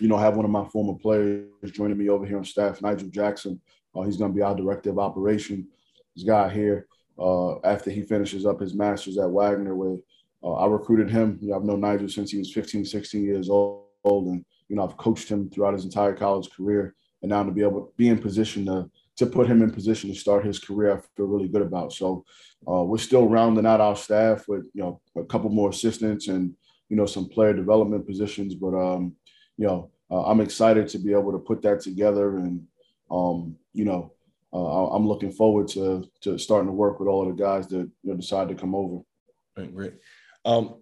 you 0.01 0.09
know, 0.09 0.17
have 0.17 0.35
one 0.35 0.45
of 0.45 0.51
my 0.51 0.65
former 0.67 0.99
players 0.99 1.47
joining 1.67 1.99
me 1.99 2.09
over 2.09 2.27
here 2.27 2.39
on 2.39 2.45
staff, 2.45 2.83
Nigel 2.83 3.09
Jackson. 3.09 3.61
Uh, 3.95 4.03
he's 4.03 4.17
going 4.17 4.33
to 4.33 4.37
be 4.37 4.43
our 4.43 4.57
director 4.57 4.91
of 4.91 4.99
operation. 4.99 5.69
This 6.17 6.25
guy 6.25 6.49
here 6.49 6.87
uh, 7.21 7.59
after 7.61 7.91
he 7.91 8.03
finishes 8.03 8.47
up 8.47 8.61
his 8.61 8.75
master's 8.75 9.19
at 9.19 9.31
Wagner, 9.31 9.75
where 9.75 9.97
uh, 10.43 10.55
I 10.55 10.67
recruited 10.67 11.11
him. 11.11 11.39
You 11.41 11.51
know, 11.51 11.57
I've 11.57 11.65
known 11.65 11.81
Nigel 11.81 12.09
since 12.09 12.31
he 12.31 12.39
was 12.39 12.53
15, 12.53 12.85
16 12.85 13.23
years 13.23 13.51
old, 13.51 13.87
and 14.05 14.45
you 14.69 14.77
know 14.77 14.85
I've 14.85 14.97
coached 14.97 15.29
him 15.29 15.51
throughout 15.51 15.75
his 15.75 15.85
entire 15.85 16.15
college 16.15 16.51
career. 16.51 16.95
And 17.23 17.29
now 17.29 17.43
to 17.43 17.51
be 17.51 17.63
able 17.63 17.83
to 17.83 17.93
be 17.97 18.09
in 18.09 18.19
position 18.19 18.65
to 18.67 18.91
to 19.17 19.27
put 19.27 19.47
him 19.47 19.61
in 19.61 19.71
position 19.71 20.09
to 20.09 20.19
start 20.19 20.47
his 20.47 20.59
career, 20.59 20.97
I 20.97 21.01
feel 21.15 21.27
really 21.27 21.49
good 21.49 21.61
about. 21.61 21.93
So 21.93 22.25
uh, 22.67 22.85
we're 22.85 22.97
still 22.97 23.29
rounding 23.29 23.67
out 23.67 23.81
our 23.81 23.97
staff 23.97 24.49
with 24.49 24.65
you 24.73 24.83
know 24.83 25.01
a 25.17 25.25
couple 25.25 25.51
more 25.51 25.71
assistants 25.71 26.29
and 26.29 26.55
you 26.89 26.97
know 26.97 27.07
some 27.07 27.29
player 27.29 27.53
development 27.53 28.07
positions, 28.07 28.55
but 28.55 28.75
um, 28.75 29.15
you 29.59 29.67
know 29.67 29.91
uh, 30.11 30.25
I'm 30.25 30.41
excited 30.41 30.89
to 30.89 30.99
be 30.99 31.13
able 31.13 31.33
to 31.33 31.39
put 31.39 31.61
that 31.63 31.81
together 31.81 32.39
and 32.39 32.67
um, 33.11 33.57
you 33.75 33.85
know 33.85 34.13
uh, 34.53 34.89
I'm 34.89 35.07
looking 35.07 35.33
forward 35.33 35.69
to 35.69 36.05
to 36.23 36.39
starting 36.39 36.69
to 36.69 36.73
work 36.73 36.99
with 36.99 37.09
all 37.09 37.29
of 37.29 37.37
the 37.37 37.43
guys 37.43 37.69
that 37.69 37.77
you 37.77 37.91
know, 38.03 38.17
decide 38.17 38.49
to 38.49 38.55
come 38.55 38.75
over. 38.75 39.03
Great. 39.73 39.95
Um, 40.45 40.77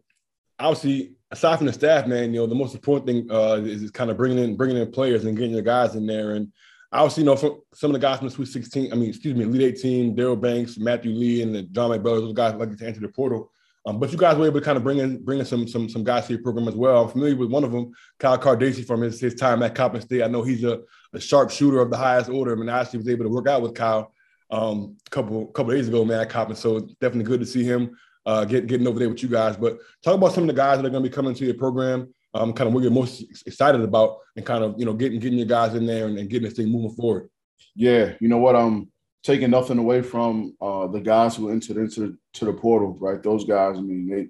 obviously, 0.59 1.15
aside 1.31 1.57
from 1.57 1.67
the 1.67 1.73
staff, 1.73 2.07
man, 2.07 2.33
you 2.33 2.41
know 2.41 2.47
the 2.47 2.55
most 2.55 2.75
important 2.75 3.07
thing 3.07 3.31
uh, 3.31 3.55
is, 3.57 3.83
is 3.83 3.91
kind 3.91 4.11
of 4.11 4.17
bringing 4.17 4.39
in 4.39 4.57
bringing 4.57 4.77
in 4.77 4.91
players 4.91 5.25
and 5.25 5.37
getting 5.37 5.53
your 5.53 5.63
guys 5.63 5.95
in 5.97 6.07
there. 6.07 6.35
And 6.35 6.53
obviously, 6.93 7.23
you 7.23 7.27
know, 7.27 7.37
from 7.37 7.61
some 7.75 7.91
of 7.91 8.01
the 8.01 8.07
guys 8.07 8.19
from 8.19 8.29
the 8.29 8.35
Sweet 8.35 8.49
16, 8.49 8.93
I 8.93 8.97
mean, 8.97 9.09
excuse 9.09 9.35
me, 9.35 9.45
Elite 9.45 9.79
18, 9.79 10.17
Daryl 10.17 10.41
Banks, 10.41 10.79
Matthew 10.79 11.13
Lee, 11.13 11.43
and 11.43 11.55
the 11.55 11.63
John 11.63 11.91
McBell, 11.91 12.21
those 12.21 12.33
guys 12.33 12.55
like 12.55 12.77
to 12.77 12.87
enter 12.87 13.01
the 13.01 13.09
portal. 13.09 13.51
Um, 13.89 13.99
but 13.99 14.13
you 14.13 14.19
guys 14.19 14.37
were 14.37 14.45
able 14.45 14.61
to 14.61 14.65
kind 14.65 14.77
of 14.77 14.85
bring 14.85 14.99
in 14.99 15.25
bring 15.25 15.39
in 15.39 15.47
some 15.47 15.67
some 15.67 15.89
some 15.89 16.05
guys 16.05 16.27
to 16.27 16.35
your 16.35 16.43
program 16.43 16.69
as 16.69 16.75
well. 16.75 17.05
I'm 17.05 17.11
familiar 17.11 17.37
with 17.37 17.51
one 17.51 17.65
of 17.65 17.73
them, 17.73 17.93
Kyle 18.19 18.37
Cardaci, 18.37 18.87
from 18.87 19.01
his, 19.01 19.19
his 19.19 19.35
time 19.35 19.63
at 19.63 19.75
Coppin 19.75 20.03
State. 20.03 20.23
I 20.23 20.27
know 20.27 20.43
he's 20.43 20.63
a, 20.63 20.81
a 21.15 21.21
sharp 21.21 21.51
shooter 21.51 21.81
of 21.81 21.91
the 21.91 21.97
highest 21.97 22.29
order. 22.29 22.53
I 22.53 22.57
mean, 22.57 22.69
I 22.69 22.81
actually 22.81 22.99
was 22.99 23.09
able 23.09 23.25
to 23.25 23.31
work 23.31 23.49
out 23.49 23.63
with 23.63 23.75
Kyle 23.75 24.13
um, 24.51 24.97
a 25.07 25.11
couple 25.11 25.47
couple 25.47 25.73
days 25.73 25.89
ago, 25.89 26.05
man, 26.05 26.21
at 26.21 26.29
Coppin. 26.29 26.55
So 26.55 26.81
definitely 27.01 27.25
good 27.25 27.41
to 27.41 27.47
see 27.47 27.65
him 27.65 27.97
uh, 28.27 28.45
get, 28.45 28.67
getting 28.67 28.87
over 28.87 28.99
there 28.99 29.09
with 29.09 29.23
you 29.23 29.29
guys. 29.31 29.57
But 29.57 29.79
talk 30.05 30.17
about 30.17 30.35
some 30.35 30.45
of 30.45 30.49
the 30.49 30.53
guys 30.53 30.77
that 30.77 30.85
are 30.85 30.91
going 30.91 31.03
to 31.03 31.09
be 31.09 31.15
coming 31.15 31.33
to 31.33 31.45
your 31.47 31.55
program. 31.55 32.13
Um, 32.35 32.53
kind 32.53 32.69
of 32.69 32.75
what 32.75 32.83
you're 32.83 32.93
most 32.93 33.23
excited 33.47 33.81
about, 33.81 34.19
and 34.37 34.45
kind 34.45 34.65
of 34.65 34.75
you 34.79 34.85
know 34.85 34.93
getting 34.93 35.19
getting 35.19 35.39
your 35.39 35.49
guys 35.49 35.75
in 35.75 35.87
there 35.87 36.09
and, 36.09 36.19
and 36.19 36.29
getting 36.29 36.47
this 36.47 36.59
thing 36.59 36.71
moving 36.71 36.95
forward. 36.95 37.31
Yeah, 37.75 38.13
you 38.21 38.29
know 38.29 38.37
what? 38.37 38.55
Um, 38.55 38.91
taking 39.29 39.51
nothing 39.51 39.77
away 39.77 40.01
from 40.01 40.57
uh, 40.59 40.87
the 40.87 41.01
guys 41.01 41.37
who 41.37 41.51
entered 41.51 41.77
into 41.77 42.01
the, 42.01 42.19
to 42.33 42.47
the 42.47 42.53
portal, 42.53 42.97
right? 42.99 43.23
Those 43.23 43.45
guys, 43.45 43.77
I 43.77 43.83
mean, 43.83 44.09
they 44.09 44.29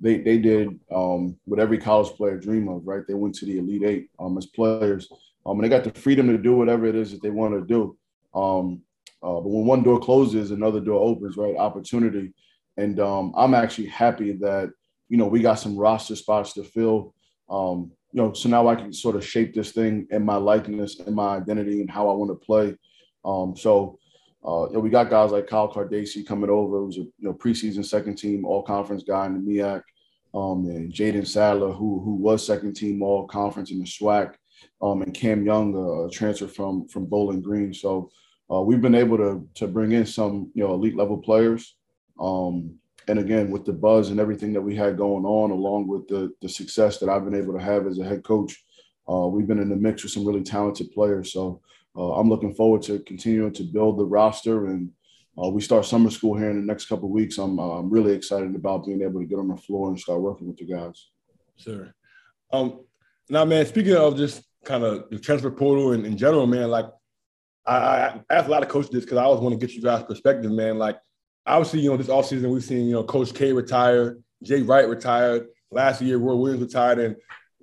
they 0.00 0.22
they 0.22 0.38
did 0.38 0.68
um, 0.94 1.38
what 1.46 1.60
every 1.60 1.78
college 1.78 2.14
player 2.14 2.36
dream 2.36 2.68
of, 2.68 2.86
right? 2.86 3.02
They 3.08 3.14
went 3.14 3.34
to 3.36 3.46
the 3.46 3.58
Elite 3.58 3.84
Eight 3.84 4.10
um, 4.18 4.36
as 4.36 4.44
players, 4.44 5.08
um, 5.46 5.58
and 5.58 5.64
they 5.64 5.70
got 5.70 5.82
the 5.82 5.98
freedom 5.98 6.28
to 6.28 6.36
do 6.36 6.54
whatever 6.56 6.84
it 6.84 6.94
is 6.94 7.10
that 7.12 7.22
they 7.22 7.30
want 7.30 7.54
to 7.54 7.64
do. 7.64 7.96
Um, 8.34 8.82
uh, 9.22 9.40
but 9.40 9.48
when 9.48 9.64
one 9.64 9.82
door 9.82 9.98
closes, 9.98 10.50
another 10.50 10.80
door 10.80 11.00
opens, 11.00 11.38
right? 11.38 11.56
Opportunity, 11.56 12.34
and 12.76 13.00
um, 13.00 13.32
I'm 13.34 13.54
actually 13.54 13.86
happy 13.86 14.32
that 14.32 14.70
you 15.08 15.16
know 15.16 15.26
we 15.26 15.40
got 15.40 15.54
some 15.54 15.74
roster 15.74 16.16
spots 16.16 16.52
to 16.54 16.64
fill. 16.64 17.14
Um, 17.48 17.92
you 18.12 18.22
know, 18.22 18.34
so 18.34 18.50
now 18.50 18.68
I 18.68 18.74
can 18.74 18.92
sort 18.92 19.16
of 19.16 19.26
shape 19.26 19.54
this 19.54 19.72
thing 19.72 20.06
in 20.10 20.22
my 20.22 20.36
likeness 20.36 21.00
and 21.00 21.16
my 21.16 21.36
identity 21.36 21.80
and 21.80 21.90
how 21.90 22.10
I 22.10 22.12
want 22.12 22.30
to 22.30 22.46
play. 22.46 22.76
Um, 23.24 23.56
so 23.56 23.98
uh, 24.46 24.66
you 24.68 24.74
know, 24.74 24.80
we 24.80 24.90
got 24.90 25.08
guys 25.08 25.32
like 25.32 25.46
Kyle 25.46 25.72
Cardaci 25.72 26.26
coming 26.26 26.50
over, 26.50 26.78
who's 26.78 26.98
a 26.98 27.02
you 27.02 27.12
know 27.20 27.32
preseason 27.32 27.84
second 27.84 28.16
team 28.16 28.44
All 28.44 28.62
Conference 28.62 29.02
guy 29.02 29.26
in 29.26 29.34
the 29.34 29.40
MEAC, 29.40 29.82
um, 30.34 30.66
and 30.66 30.92
Jaden 30.92 31.26
Sadler, 31.26 31.72
who 31.72 32.00
who 32.00 32.14
was 32.14 32.46
second 32.46 32.74
team 32.74 33.02
All 33.02 33.26
Conference 33.26 33.70
in 33.70 33.78
the 33.78 33.86
SWAC, 33.86 34.34
um, 34.82 35.02
and 35.02 35.14
Cam 35.14 35.46
Young, 35.46 35.74
a 36.06 36.10
transfer 36.10 36.46
from 36.46 36.86
from 36.88 37.06
Bowling 37.06 37.40
Green. 37.40 37.72
So 37.72 38.10
uh, 38.52 38.60
we've 38.60 38.82
been 38.82 38.94
able 38.94 39.16
to 39.16 39.48
to 39.54 39.66
bring 39.66 39.92
in 39.92 40.04
some 40.04 40.50
you 40.54 40.62
know 40.62 40.74
elite 40.74 40.96
level 40.96 41.18
players. 41.18 41.76
Um, 42.20 42.74
and 43.08 43.18
again, 43.18 43.50
with 43.50 43.64
the 43.64 43.72
buzz 43.72 44.10
and 44.10 44.20
everything 44.20 44.52
that 44.54 44.62
we 44.62 44.74
had 44.74 44.96
going 44.96 45.24
on, 45.24 45.52
along 45.52 45.88
with 45.88 46.06
the 46.08 46.32
the 46.42 46.48
success 46.48 46.98
that 46.98 47.08
I've 47.08 47.24
been 47.24 47.34
able 47.34 47.54
to 47.54 47.64
have 47.64 47.86
as 47.86 47.98
a 47.98 48.04
head 48.04 48.24
coach, 48.24 48.62
uh, 49.10 49.26
we've 49.26 49.46
been 49.46 49.58
in 49.58 49.70
the 49.70 49.76
mix 49.76 50.02
with 50.02 50.12
some 50.12 50.26
really 50.26 50.42
talented 50.42 50.92
players. 50.92 51.32
So 51.32 51.62
uh, 51.96 52.12
I'm 52.14 52.28
looking 52.28 52.54
forward 52.54 52.82
to 52.82 52.98
continuing 53.00 53.52
to 53.54 53.62
build 53.62 53.98
the 53.98 54.04
roster. 54.04 54.66
And 54.66 54.90
uh, 55.42 55.48
we 55.48 55.60
start 55.60 55.84
summer 55.84 56.10
school 56.10 56.36
here 56.36 56.50
in 56.50 56.56
the 56.56 56.66
next 56.66 56.86
couple 56.86 57.08
weeks. 57.08 57.38
I'm, 57.38 57.58
uh, 57.58 57.78
I'm 57.78 57.90
really 57.90 58.12
excited 58.12 58.54
about 58.54 58.86
being 58.86 59.02
able 59.02 59.20
to 59.20 59.26
get 59.26 59.38
on 59.38 59.48
the 59.48 59.56
floor 59.56 59.88
and 59.88 59.98
start 59.98 60.20
working 60.20 60.48
with 60.48 60.60
you 60.60 60.66
guys. 60.66 61.08
Sure. 61.56 61.94
Um, 62.52 62.80
now, 63.28 63.44
man, 63.44 63.66
speaking 63.66 63.96
of 63.96 64.16
just 64.16 64.42
kind 64.64 64.84
of 64.84 65.10
the 65.10 65.18
transfer 65.18 65.50
portal 65.50 65.92
and 65.92 66.06
in 66.06 66.16
general, 66.16 66.46
man, 66.46 66.70
like 66.70 66.86
I, 67.66 67.76
I 67.76 68.20
asked 68.30 68.48
a 68.48 68.50
lot 68.50 68.62
of 68.62 68.68
coaches 68.68 68.90
this 68.90 69.04
because 69.04 69.18
I 69.18 69.24
always 69.24 69.40
want 69.40 69.58
to 69.58 69.66
get 69.66 69.74
you 69.74 69.82
guys' 69.82 70.04
perspective, 70.04 70.50
man. 70.50 70.78
Like, 70.78 70.98
obviously, 71.46 71.80
you 71.80 71.90
know, 71.90 71.96
this 71.96 72.08
offseason 72.08 72.52
we've 72.52 72.62
seen, 72.62 72.86
you 72.86 72.92
know, 72.92 73.04
Coach 73.04 73.34
K 73.34 73.52
retire, 73.52 74.18
Jay 74.42 74.62
Wright 74.62 74.88
retired, 74.88 75.48
last 75.70 76.02
year 76.02 76.18
Roy 76.18 76.34
Williams 76.34 76.62
retired, 76.62 76.98
and 76.98 77.16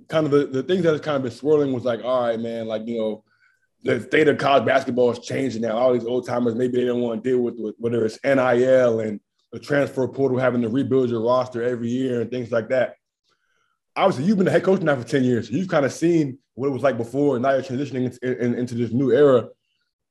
kind 0.08 0.26
of 0.26 0.32
the, 0.32 0.48
the 0.48 0.64
things 0.64 0.84
that 0.84 0.92
has 0.92 1.02
kind 1.02 1.18
of 1.18 1.24
been 1.24 1.32
swirling 1.32 1.74
was 1.74 1.86
like, 1.86 2.04
all 2.04 2.28
right, 2.28 2.40
man, 2.40 2.68
like, 2.68 2.88
you 2.88 2.98
know, 2.98 3.24
the 3.84 4.02
state 4.02 4.28
of 4.28 4.38
college 4.38 4.66
basketball 4.66 5.12
is 5.12 5.20
changing 5.20 5.62
now. 5.62 5.78
All 5.78 5.94
these 5.94 6.06
old 6.06 6.28
timers, 6.28 6.56
maybe 6.56 6.78
they 6.78 6.86
don't 6.86 7.02
want 7.02 7.24
to 7.24 7.30
deal 7.30 7.40
with, 7.40 7.76
whether 7.78 8.06
it's 8.06 8.20
NIL 8.24 9.00
and 9.00 9.20
the 9.52 9.60
transfer 9.60 10.08
portal, 10.08 10.38
having 10.38 10.62
to 10.62 10.70
rebuild 10.70 11.10
your 11.10 11.22
roster 11.22 11.64
every 11.64 11.90
year 11.90 12.22
and 12.22 12.30
things 12.30 12.52
like 12.52 12.70
that. 12.70 12.96
Obviously, 13.96 14.26
you've 14.26 14.38
been 14.38 14.46
the 14.46 14.52
head 14.52 14.64
coach 14.64 14.82
now 14.82 14.96
for 14.96 15.08
10 15.08 15.24
years. 15.24 15.50
You've 15.50 15.68
kind 15.68 15.86
of 15.86 15.92
seen 15.92 16.38
what 16.54 16.68
it 16.68 16.72
was 16.72 16.84
like 16.84 16.98
before, 16.98 17.36
and 17.36 17.44
now 17.44 17.52
you're 17.52 17.64
transitioning 17.64 18.18
in, 18.22 18.34
in, 18.38 18.56
into 18.56 18.76
this 18.76 18.92
new 18.92 19.12
era. 19.12 19.50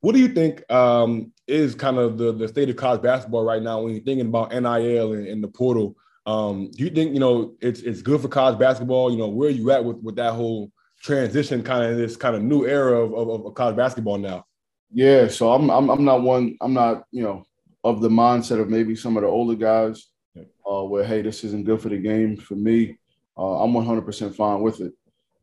What 0.00 0.14
do 0.14 0.20
you 0.20 0.28
think 0.28 0.70
um, 0.70 1.32
is 1.46 1.74
kind 1.74 1.98
of 1.98 2.18
the, 2.18 2.32
the 2.32 2.48
state 2.48 2.70
of 2.70 2.76
college 2.76 3.02
basketball 3.02 3.44
right 3.44 3.62
now 3.62 3.82
when 3.82 3.92
you're 3.92 4.02
thinking 4.02 4.26
about 4.26 4.50
NIL 4.50 5.12
and, 5.12 5.26
and 5.26 5.42
the 5.42 5.48
portal? 5.48 5.96
Um, 6.26 6.70
do 6.72 6.84
you 6.84 6.90
think, 6.90 7.14
you 7.14 7.20
know, 7.20 7.54
it's, 7.60 7.80
it's 7.80 8.02
good 8.02 8.20
for 8.20 8.28
college 8.28 8.58
basketball? 8.58 9.10
You 9.10 9.18
know, 9.18 9.28
where 9.28 9.48
are 9.48 9.52
you 9.52 9.70
at 9.70 9.84
with, 9.84 9.98
with 9.98 10.16
that 10.16 10.32
whole 10.32 10.70
transition 11.00 11.62
kind 11.62 11.84
of 11.84 11.96
this 11.96 12.16
kind 12.16 12.36
of 12.36 12.42
new 12.42 12.66
era 12.66 13.00
of, 13.00 13.14
of, 13.14 13.46
of, 13.46 13.54
college 13.54 13.76
basketball 13.76 14.18
now? 14.18 14.44
Yeah, 14.92 15.28
so 15.28 15.52
I'm, 15.52 15.70
I'm 15.70 15.88
I'm 15.88 16.04
not 16.04 16.22
one 16.22 16.56
I'm 16.60 16.74
not 16.74 17.04
you 17.10 17.22
know 17.22 17.44
of 17.84 18.00
the 18.00 18.08
mindset 18.08 18.60
of 18.60 18.68
maybe 18.68 18.94
some 18.94 19.16
of 19.16 19.22
the 19.22 19.28
older 19.28 19.54
guys 19.54 20.08
uh, 20.36 20.82
where 20.82 21.04
hey 21.04 21.22
this 21.22 21.44
isn't 21.44 21.64
good 21.64 21.80
for 21.80 21.88
the 21.88 21.98
game 21.98 22.36
for 22.36 22.54
me. 22.54 22.98
Uh, 23.38 23.62
I'm 23.62 23.72
100% 23.72 24.34
fine 24.34 24.60
with 24.60 24.80
it, 24.80 24.92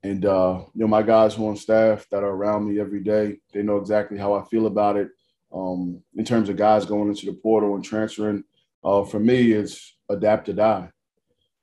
and 0.03 0.25
uh, 0.25 0.61
you 0.73 0.81
know 0.81 0.87
my 0.87 1.01
guys 1.01 1.33
who 1.33 1.45
are 1.45 1.49
on 1.49 1.57
staff 1.57 2.05
that 2.11 2.23
are 2.23 2.29
around 2.29 2.69
me 2.69 2.79
every 2.79 3.01
day 3.01 3.37
they 3.53 3.63
know 3.63 3.77
exactly 3.77 4.17
how 4.17 4.33
I 4.33 4.43
feel 4.45 4.67
about 4.67 4.97
it. 4.97 5.09
Um, 5.53 6.03
in 6.15 6.25
terms 6.25 6.49
of 6.49 6.57
guys 6.57 6.85
going 6.85 7.07
into 7.07 7.25
the 7.25 7.33
portal 7.33 7.75
and 7.75 7.83
transferring, 7.83 8.43
uh, 8.83 9.05
for 9.05 9.19
me 9.19 9.53
it's 9.53 9.95
adapt 10.09 10.45
to 10.47 10.53
die 10.53 10.89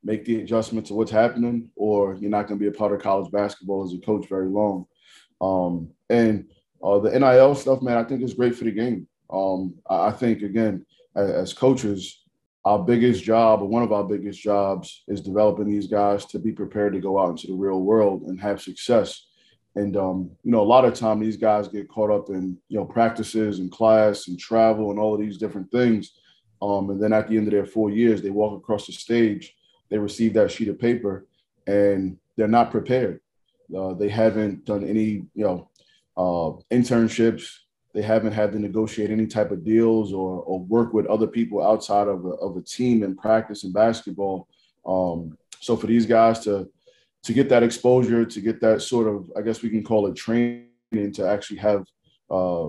make 0.04 0.24
the 0.24 0.40
adjustment 0.40 0.86
to 0.86 0.94
what's 0.94 1.10
happening, 1.10 1.70
or 1.74 2.14
you're 2.14 2.30
not 2.30 2.46
going 2.46 2.58
to 2.58 2.62
be 2.62 2.68
a 2.68 2.78
part 2.78 2.92
of 2.92 3.00
college 3.00 3.30
basketball 3.32 3.84
as 3.84 3.94
a 3.94 3.98
coach 3.98 4.28
very 4.28 4.48
long. 4.48 4.86
Um, 5.40 5.90
and 6.10 6.46
uh, 6.82 6.98
the 6.98 7.18
NIL 7.18 7.54
stuff, 7.54 7.82
man, 7.82 7.96
I 7.96 8.04
think 8.04 8.22
is 8.22 8.34
great 8.34 8.54
for 8.54 8.64
the 8.64 8.70
game. 8.70 9.08
Um, 9.30 9.74
I 9.88 10.10
think 10.10 10.42
again, 10.42 10.84
as, 11.16 11.30
as, 11.30 11.52
coaches, 11.54 12.22
our 12.64 12.78
biggest 12.78 13.24
job, 13.24 13.62
or 13.62 13.68
one 13.68 13.82
of 13.82 13.92
our 13.92 14.04
biggest 14.04 14.40
jobs, 14.40 15.02
is 15.08 15.22
developing 15.22 15.68
these 15.68 15.86
guys 15.86 16.26
to 16.26 16.38
be 16.38 16.52
prepared 16.52 16.92
to 16.92 17.00
go 17.00 17.18
out 17.18 17.30
into 17.30 17.46
the 17.46 17.54
real 17.54 17.80
world 17.80 18.22
and 18.24 18.40
have 18.40 18.60
success. 18.60 19.26
And 19.74 19.96
um, 19.96 20.30
you 20.44 20.52
know, 20.52 20.60
a 20.60 20.62
lot 20.62 20.84
of 20.84 20.94
time 20.94 21.18
these 21.18 21.38
guys 21.38 21.66
get 21.68 21.88
caught 21.88 22.10
up 22.10 22.28
in 22.28 22.56
you 22.68 22.78
know 22.78 22.84
practices 22.84 23.58
and 23.58 23.72
class 23.72 24.28
and 24.28 24.38
travel 24.38 24.90
and 24.90 25.00
all 25.00 25.14
of 25.14 25.20
these 25.20 25.38
different 25.38 25.70
things. 25.70 26.12
Um, 26.62 26.90
and 26.90 27.02
then 27.02 27.12
at 27.12 27.28
the 27.28 27.36
end 27.36 27.48
of 27.48 27.52
their 27.52 27.66
four 27.66 27.90
years, 27.90 28.22
they 28.22 28.30
walk 28.30 28.56
across 28.56 28.86
the 28.86 28.92
stage 28.92 29.54
they 29.90 29.98
receive 29.98 30.34
that 30.34 30.50
sheet 30.50 30.68
of 30.68 30.78
paper 30.78 31.26
and 31.66 32.18
they're 32.36 32.48
not 32.48 32.70
prepared. 32.70 33.20
Uh, 33.76 33.94
they 33.94 34.08
haven't 34.08 34.64
done 34.64 34.84
any, 34.84 35.24
you 35.34 35.44
know, 35.44 35.68
uh, 36.16 36.52
internships. 36.74 37.50
They 37.94 38.02
haven't 38.02 38.32
had 38.32 38.52
to 38.52 38.58
negotiate 38.58 39.10
any 39.10 39.26
type 39.26 39.50
of 39.50 39.64
deals 39.64 40.12
or, 40.12 40.42
or 40.42 40.60
work 40.60 40.92
with 40.92 41.06
other 41.06 41.26
people 41.26 41.64
outside 41.64 42.08
of 42.08 42.24
a, 42.24 42.30
of 42.30 42.56
a 42.56 42.62
team 42.62 43.02
and 43.02 43.16
practice 43.16 43.64
in 43.64 43.72
basketball. 43.72 44.48
Um, 44.84 45.38
so 45.60 45.76
for 45.76 45.86
these 45.86 46.06
guys 46.06 46.40
to 46.40 46.68
to 47.24 47.32
get 47.32 47.48
that 47.48 47.62
exposure, 47.62 48.24
to 48.24 48.40
get 48.40 48.60
that 48.60 48.82
sort 48.82 49.08
of, 49.08 49.30
I 49.36 49.40
guess 49.40 49.62
we 49.62 49.70
can 49.70 49.82
call 49.82 50.06
it 50.06 50.14
training, 50.14 50.68
to 50.92 51.26
actually 51.26 51.56
have, 51.56 51.86
uh, 52.30 52.68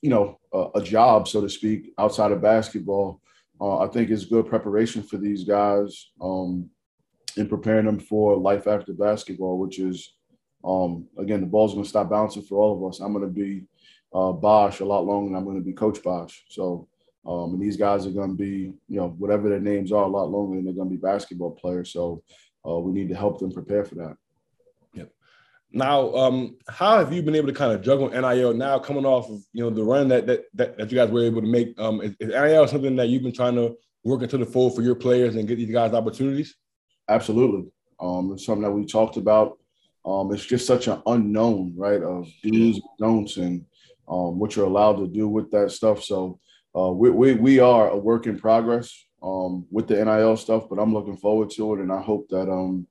you 0.00 0.08
know, 0.08 0.38
a, 0.52 0.68
a, 0.76 0.82
job, 0.82 1.28
so 1.28 1.40
to 1.40 1.48
speak, 1.48 1.92
outside 1.98 2.32
of 2.32 2.40
basketball, 2.40 3.20
uh, 3.60 3.78
I 3.78 3.88
think 3.88 4.10
it's 4.10 4.24
good 4.24 4.46
preparation 4.46 5.02
for 5.02 5.16
these 5.16 5.44
guys 5.44 6.10
um, 6.20 6.68
in 7.36 7.48
preparing 7.48 7.86
them 7.86 7.98
for 7.98 8.36
life 8.36 8.66
after 8.66 8.92
basketball, 8.92 9.58
which 9.58 9.78
is, 9.78 10.14
um, 10.64 11.06
again, 11.18 11.40
the 11.40 11.46
ball's 11.46 11.72
going 11.72 11.84
to 11.84 11.88
stop 11.88 12.10
bouncing 12.10 12.42
for 12.42 12.58
all 12.58 12.76
of 12.76 12.90
us. 12.90 13.00
I'm 13.00 13.12
going 13.12 13.24
to 13.24 13.30
be 13.30 13.64
uh, 14.14 14.32
Bosh 14.32 14.80
a 14.80 14.84
lot 14.84 15.04
longer 15.04 15.30
than 15.30 15.36
I'm 15.36 15.44
going 15.44 15.58
to 15.58 15.64
be 15.64 15.72
Coach 15.72 16.02
Bosh. 16.02 16.44
So, 16.48 16.88
um, 17.26 17.54
and 17.54 17.62
these 17.62 17.76
guys 17.76 18.06
are 18.06 18.10
going 18.10 18.30
to 18.30 18.36
be, 18.36 18.72
you 18.88 19.00
know, 19.00 19.08
whatever 19.18 19.48
their 19.48 19.60
names 19.60 19.92
are, 19.92 20.04
a 20.04 20.08
lot 20.08 20.30
longer 20.30 20.56
than 20.56 20.64
they're 20.64 20.74
going 20.74 20.88
to 20.88 20.94
be 20.94 21.00
basketball 21.00 21.52
players. 21.52 21.92
So, 21.92 22.22
uh, 22.66 22.78
we 22.78 22.92
need 22.92 23.08
to 23.08 23.14
help 23.14 23.38
them 23.38 23.52
prepare 23.52 23.84
for 23.84 23.94
that. 23.96 24.16
Now, 25.76 26.14
um, 26.14 26.56
how 26.68 26.96
have 26.96 27.12
you 27.12 27.20
been 27.22 27.34
able 27.34 27.48
to 27.48 27.52
kind 27.52 27.70
of 27.70 27.82
juggle 27.82 28.08
NIL 28.08 28.54
now 28.54 28.78
coming 28.78 29.04
off 29.04 29.28
of 29.28 29.42
you 29.52 29.62
know 29.62 29.68
the 29.68 29.84
run 29.84 30.08
that 30.08 30.26
that 30.26 30.44
that, 30.54 30.78
that 30.78 30.90
you 30.90 30.96
guys 30.96 31.10
were 31.10 31.22
able 31.22 31.42
to 31.42 31.46
make? 31.46 31.78
Um, 31.78 32.00
is, 32.00 32.16
is 32.18 32.28
NIL 32.30 32.66
something 32.66 32.96
that 32.96 33.08
you've 33.08 33.22
been 33.22 33.34
trying 33.34 33.56
to 33.56 33.76
work 34.02 34.22
into 34.22 34.38
the 34.38 34.46
fold 34.46 34.74
for 34.74 34.80
your 34.80 34.94
players 34.94 35.36
and 35.36 35.46
get 35.46 35.56
these 35.56 35.70
guys 35.70 35.92
opportunities? 35.92 36.56
Absolutely. 37.10 37.70
Um, 38.00 38.32
it's 38.32 38.46
something 38.46 38.62
that 38.62 38.72
we 38.72 38.86
talked 38.86 39.18
about. 39.18 39.58
Um, 40.06 40.32
it's 40.32 40.46
just 40.46 40.66
such 40.66 40.88
an 40.88 41.02
unknown, 41.04 41.74
right, 41.76 42.02
of 42.02 42.26
do's 42.42 42.76
and 42.76 42.82
don'ts 42.98 43.36
and 43.36 43.66
um, 44.08 44.38
what 44.38 44.56
you're 44.56 44.66
allowed 44.66 44.96
to 44.96 45.06
do 45.06 45.28
with 45.28 45.50
that 45.50 45.72
stuff. 45.72 46.02
So 46.02 46.40
uh, 46.74 46.90
we, 46.90 47.10
we, 47.10 47.34
we 47.34 47.58
are 47.58 47.90
a 47.90 47.96
work 47.98 48.26
in 48.26 48.38
progress 48.38 49.04
um, 49.22 49.66
with 49.70 49.88
the 49.88 50.02
NIL 50.02 50.38
stuff, 50.38 50.70
but 50.70 50.78
I'm 50.78 50.94
looking 50.94 51.18
forward 51.18 51.50
to 51.50 51.74
it. 51.74 51.80
And 51.80 51.92
I 51.92 52.00
hope 52.00 52.28
that 52.30 52.48
um, 52.50 52.86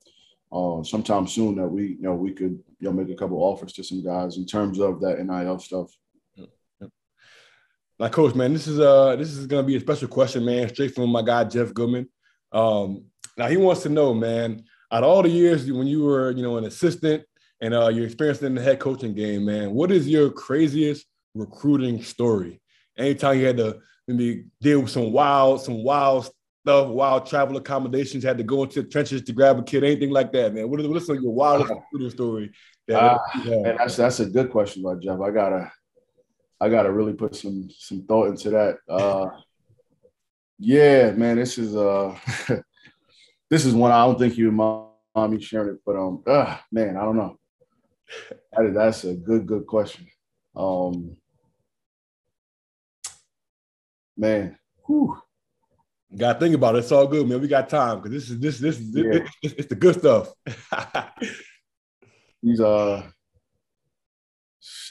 uh, 0.51 0.83
sometime 0.83 1.27
soon 1.27 1.55
that 1.55 1.67
we, 1.67 1.87
you 1.87 2.01
know, 2.01 2.13
we 2.13 2.31
could, 2.31 2.59
you 2.79 2.89
know, 2.89 2.91
make 2.91 3.09
a 3.09 3.15
couple 3.15 3.37
offers 3.37 3.73
to 3.73 3.83
some 3.83 4.03
guys 4.03 4.37
in 4.37 4.45
terms 4.45 4.79
of 4.79 5.01
that 5.01 5.23
NIL 5.23 5.59
stuff. 5.59 5.91
Now, 7.97 8.09
coach, 8.09 8.35
man, 8.35 8.51
this 8.51 8.67
is 8.67 8.79
uh 8.79 9.15
this 9.15 9.29
is 9.29 9.47
gonna 9.47 9.63
be 9.63 9.77
a 9.77 9.79
special 9.79 10.09
question, 10.09 10.43
man, 10.43 10.67
straight 10.67 10.93
from 10.93 11.09
my 11.09 11.21
guy 11.21 11.45
Jeff 11.45 11.73
Goodman. 11.73 12.09
Um, 12.51 13.05
now 13.37 13.47
he 13.47 13.57
wants 13.57 13.83
to 13.83 13.89
know, 13.89 14.13
man, 14.13 14.63
out 14.91 15.03
of 15.03 15.09
all 15.09 15.23
the 15.23 15.29
years 15.29 15.71
when 15.71 15.87
you 15.87 16.03
were, 16.03 16.31
you 16.31 16.43
know, 16.43 16.57
an 16.57 16.65
assistant 16.65 17.23
and 17.61 17.73
uh 17.73 17.87
your 17.87 18.05
experience 18.05 18.41
in 18.41 18.55
the 18.55 18.61
head 18.61 18.79
coaching 18.79 19.13
game, 19.13 19.45
man, 19.45 19.71
what 19.71 19.91
is 19.91 20.09
your 20.09 20.29
craziest 20.29 21.05
recruiting 21.35 22.03
story? 22.03 22.61
Anytime 22.97 23.39
you 23.39 23.45
had 23.45 23.57
to 23.57 23.79
maybe 24.09 24.45
deal 24.61 24.81
with 24.81 24.91
some 24.91 25.13
wild, 25.13 25.61
some 25.61 25.81
wild 25.81 26.29
stuff, 26.65 26.87
wild 26.87 27.27
travel 27.27 27.57
accommodations, 27.57 28.23
had 28.23 28.39
to 28.39 28.43
go 28.43 28.63
into 28.63 28.81
the 28.81 28.87
trenches 28.87 29.21
to 29.21 29.31
grab 29.33 29.59
a 29.59 29.63
kid, 29.63 29.83
anything 29.83 30.09
like 30.09 30.31
that, 30.31 30.51
man? 30.51 30.67
What 30.67 30.81
is 30.81 30.87
what's 30.87 31.07
like 31.07 31.21
your 31.21 31.31
wildest 31.31 31.71
uh, 31.71 32.09
story? 32.09 32.51
That 32.87 33.01
uh, 33.03 33.19
man, 33.45 33.75
that's 33.77 33.95
that's 33.95 34.19
a 34.19 34.25
good 34.25 34.49
question, 34.49 34.81
by 34.81 34.95
Jeff. 34.95 35.19
I 35.21 35.29
gotta 35.29 35.71
I 36.59 36.69
gotta 36.69 36.91
really 36.91 37.13
put 37.13 37.35
some 37.35 37.69
some 37.69 38.01
thought 38.07 38.29
into 38.29 38.49
that. 38.49 38.77
Uh, 38.89 39.27
yeah, 40.57 41.11
man, 41.11 41.35
this 41.35 41.59
is 41.59 41.75
uh 41.75 42.17
this 43.51 43.63
is 43.63 43.75
one 43.75 43.91
I 43.91 44.03
don't 44.03 44.17
think 44.17 44.35
you 44.35 44.51
mind 44.51 44.87
mommy 45.15 45.39
sharing 45.39 45.75
it, 45.75 45.81
but 45.85 45.95
um, 45.95 46.23
uh, 46.25 46.57
man, 46.71 46.97
I 46.97 47.01
don't 47.03 47.17
know. 47.17 47.37
That, 48.53 48.73
that's 48.73 49.03
a 49.03 49.13
good 49.13 49.45
good 49.45 49.67
question. 49.67 50.07
Um, 50.55 51.15
man, 54.17 54.57
whew. 54.87 55.21
Got 56.15 56.33
to 56.33 56.39
think 56.39 56.55
about 56.55 56.75
it. 56.75 56.79
It's 56.79 56.91
all 56.91 57.07
good, 57.07 57.27
man. 57.27 57.41
We 57.41 57.47
got 57.47 57.67
time 57.67 58.01
because 58.01 58.11
this 58.11 58.29
is 58.29 58.39
this 58.39 58.59
this 58.59 58.79
is 58.79 58.95
yeah. 58.95 59.27
it's, 59.41 59.53
it's 59.55 59.67
the 59.67 59.75
good 59.75 59.99
stuff. 59.99 60.31
He's 62.41 62.61
uh 62.61 63.03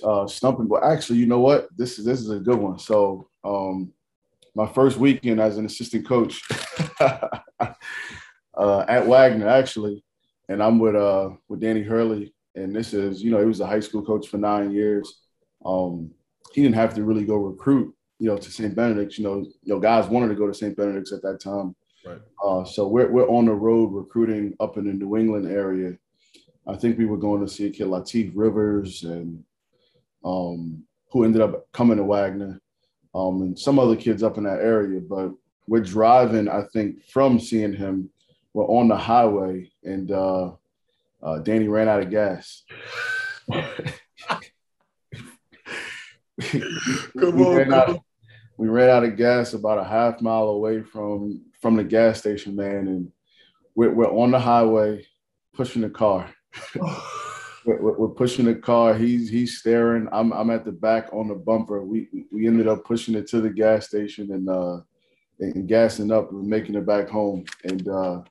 uh 0.03 0.27
stumping, 0.27 0.67
but 0.67 0.85
actually, 0.85 1.19
you 1.21 1.27
know 1.27 1.41
what? 1.41 1.69
This 1.77 1.99
is 1.99 2.05
this 2.05 2.21
is 2.21 2.31
a 2.31 2.41
good 2.41 2.59
one. 2.59 2.79
So 2.79 3.29
um 3.43 3.93
my 4.55 4.67
first 4.67 4.99
weekend 4.99 5.41
as 5.41 5.57
an 5.57 5.67
assistant 5.67 6.07
coach 6.07 6.43
uh, 7.01 8.85
at 8.89 9.07
Wagner, 9.07 9.49
actually, 9.49 10.05
and 10.49 10.63
I'm 10.63 10.79
with 10.79 10.95
uh 10.95 11.31
with 11.49 11.61
Danny 11.61 11.83
Hurley, 11.83 12.35
and 12.55 12.75
this 12.75 12.93
is 12.93 13.23
you 13.23 13.31
know 13.31 13.41
he 13.41 13.47
was 13.47 13.61
a 13.61 13.67
high 13.67 13.81
school 13.81 14.05
coach 14.05 14.29
for 14.29 14.39
nine 14.39 14.73
years. 14.73 15.21
Um, 15.65 16.11
he 16.53 16.63
didn't 16.63 16.77
have 16.77 16.95
to 16.95 17.05
really 17.05 17.25
go 17.25 17.37
recruit, 17.37 17.95
you 18.19 18.29
know, 18.29 18.37
to 18.37 18.51
St. 18.51 18.75
Benedict's. 18.75 19.19
You 19.19 19.25
know, 19.25 19.39
you 19.39 19.75
know, 19.75 19.81
guys 19.81 20.09
wanted 20.09 20.29
to 20.29 20.35
go 20.35 20.47
to 20.47 20.55
St. 20.55 20.77
Benedict's 20.77 21.13
at 21.13 21.23
that 21.23 21.41
time. 21.41 21.75
Right. 22.05 22.21
Uh, 22.43 22.65
so 22.65 22.87
we're 22.87 23.11
we're 23.11 23.29
on 23.29 23.47
the 23.47 23.55
road 23.55 23.93
recruiting 23.93 24.55
up 24.61 24.77
in 24.77 24.87
the 24.87 24.93
New 24.93 25.17
England 25.17 25.51
area. 25.51 25.97
I 26.67 26.77
think 26.77 26.99
we 26.99 27.07
were 27.07 27.19
going 27.19 27.45
to 27.45 27.53
see 27.53 27.67
a 27.67 27.71
kid 27.71 27.89
Latif 27.89 28.33
Rivers 28.35 29.05
and 29.05 29.45
um, 30.25 30.85
who 31.11 31.25
ended 31.25 31.43
up 31.43 31.71
coming 31.73 31.99
to 31.99 32.05
Wagner 32.05 32.61
um, 33.15 33.43
and 33.43 33.59
some 33.59 33.79
other 33.79 33.97
kids 33.97 34.23
up 34.23 34.39
in 34.39 34.45
that 34.45 34.61
area. 34.61 35.01
But 35.01 35.33
we're 35.67 35.81
driving, 35.81 36.49
I 36.49 36.63
think, 36.73 37.05
from 37.07 37.39
seeing 37.39 37.73
him. 37.73 38.11
We're 38.53 38.67
on 38.67 38.89
the 38.89 38.97
highway, 38.97 39.71
and 39.83 40.11
uh, 40.13 40.53
uh, 41.23 41.39
Danny 41.39 41.69
ran 41.69 41.89
out 41.89 42.03
of 42.03 42.11
gas. 42.11 42.63
come 46.51 47.37
we, 47.37 47.45
on, 47.45 47.57
ran 47.57 47.65
come 47.67 47.75
out, 47.75 47.89
on. 47.91 48.01
we 48.57 48.69
ran 48.69 48.91
out 48.91 49.05
of 49.05 49.17
gas 49.17 49.55
about 49.55 49.79
a 49.79 49.85
half 49.85 50.21
mile 50.21 50.49
away 50.49 50.83
from 50.83 51.43
from 51.61 51.77
the 51.77 51.85
gas 51.85 52.19
station, 52.19 52.57
man, 52.57 52.89
and 52.89 53.13
we're, 53.75 53.93
we're 53.93 54.11
on 54.11 54.31
the 54.31 54.39
highway 54.39 55.07
pushing 55.55 55.83
the 55.83 55.91
car. 55.91 56.29
we're, 57.65 57.97
we're, 57.97 58.09
pushing 58.09 58.45
the 58.45 58.55
car. 58.55 58.95
He's 58.95 59.29
he's 59.31 59.59
staring. 59.59 60.09
I'm 60.13 60.33
I'm 60.33 60.51
at 60.51 60.65
the 60.65 60.73
back 60.73 61.09
on 61.13 61.29
the 61.29 61.35
bumper. 61.35 61.83
We 61.83 62.09
we 62.33 62.47
ended 62.47 62.69
up 62.69 62.85
pushing 62.85 63.15
it 63.15 63.27
to 63.29 63.41
the 63.41 63.51
gas 63.51 63.87
station 63.87 64.33
and 64.33 64.49
uh 64.49 64.81
and 65.41 65.67
gassing 65.67 66.13
up 66.13 66.31
and 66.31 66.47
making 66.47 66.75
it 66.75 66.87
back 66.87 67.09
home. 67.09 67.45
And 67.65 67.89
uh 67.89 68.23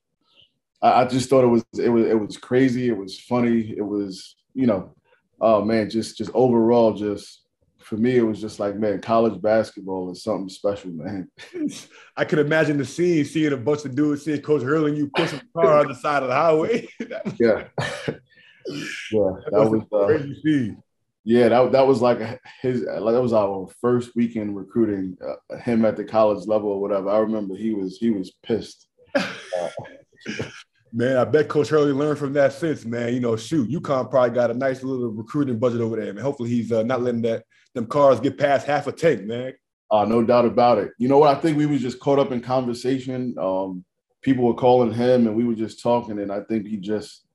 I, 0.82 1.02
I 1.02 1.06
just 1.06 1.30
thought 1.30 1.44
it 1.44 1.48
was 1.48 1.66
it 1.78 1.90
was 1.90 2.06
it 2.06 2.20
was 2.20 2.38
crazy. 2.38 2.88
It 2.88 2.98
was 2.98 3.20
funny. 3.20 3.74
It 3.76 3.86
was 3.86 4.36
you 4.54 4.68
know, 4.68 4.94
oh 5.42 5.64
man, 5.64 5.90
just 5.90 6.18
just 6.18 6.32
overall 6.34 6.94
just 6.94 7.43
for 7.84 7.98
me, 7.98 8.18
it 8.18 8.22
was 8.22 8.42
just 8.42 8.60
like, 8.60 8.76
man, 8.76 9.02
college 9.02 9.42
basketball 9.42 10.12
is 10.12 10.24
something 10.24 10.50
special, 10.50 10.92
man. 10.92 11.30
I 12.18 12.26
could 12.26 12.40
imagine 12.40 12.78
the 12.78 12.86
scene, 12.86 13.26
seeing 13.26 13.54
a 13.54 13.58
bunch 13.58 13.86
of 13.86 13.96
dudes, 13.96 14.24
seeing 14.24 14.42
Coach 14.42 14.62
hurling 14.62 14.96
you 14.96 15.10
pushing 15.16 15.40
the 15.40 15.62
car 15.62 15.80
on 15.80 15.88
the 15.88 15.96
side 15.96 16.24
of 16.24 16.30
the 16.30 16.36
highway. 16.36 16.88
yeah. 17.40 17.68
yeah, 19.12 19.32
that 19.52 19.70
was 19.70 19.84
uh, 19.92 20.06
crazy. 20.06 20.76
yeah, 21.24 21.50
that, 21.50 21.72
that 21.72 21.88
was 21.88 22.02
like 22.02 22.20
his 22.62 22.82
like 22.84 23.14
that 23.14 23.22
was 23.22 23.34
our 23.34 23.68
first 23.82 24.16
weekend 24.16 24.56
recruiting 24.56 25.18
uh, 25.26 25.58
him 25.58 25.86
at 25.86 25.96
the 25.98 26.04
college 26.04 26.48
level 26.48 26.70
or 26.70 26.82
whatever. 26.82 27.10
I 27.10 27.20
remember 27.20 27.56
he 27.56 27.74
was 27.74 27.98
he 27.98 28.12
was 28.12 28.32
pissed. 28.44 28.88
Uh, 29.16 29.70
man, 30.94 31.18
I 31.18 31.26
bet 31.26 31.50
Coach 31.50 31.70
Hurley 31.70 31.92
learned 31.92 32.20
from 32.20 32.34
that 32.34 32.54
since, 32.54 32.86
man. 32.86 33.14
You 33.14 33.20
know, 33.20 33.36
shoot, 33.36 33.70
UConn 33.70 34.10
probably 34.10 34.36
got 34.36 34.52
a 34.52 34.54
nice 34.54 34.84
little 34.84 35.10
recruiting 35.10 35.60
budget 35.60 35.82
over 35.82 36.00
there, 36.00 36.14
man. 36.14 36.24
Hopefully 36.24 36.50
he's 36.50 36.72
uh, 36.72 36.84
not 36.84 37.02
letting 37.02 37.24
that 37.24 37.44
them 37.74 37.88
cars 37.88 38.20
get 38.20 38.38
past 38.38 38.68
half 38.68 38.88
a 38.88 38.92
tank, 38.92 39.24
man. 39.24 39.54
Uh, 39.92 40.06
no 40.06 40.24
doubt 40.24 40.46
about 40.46 40.80
it. 40.80 40.92
You 40.98 41.08
know 41.08 41.20
what? 41.20 41.36
I 41.36 41.40
think 41.40 41.58
we 41.58 41.66
was 41.66 41.82
just 41.82 42.00
caught 42.00 42.20
up 42.20 42.32
in 42.32 42.42
conversation. 42.42 43.36
Um, 43.38 43.86
people 44.22 44.46
were 44.46 44.54
calling 44.54 44.92
him 44.92 45.28
and 45.28 45.36
we 45.36 45.44
were 45.44 45.56
just 45.56 45.82
talking, 45.82 46.20
and 46.20 46.32
I 46.32 46.42
think 46.42 46.66
he 46.68 46.78
just 46.78 47.26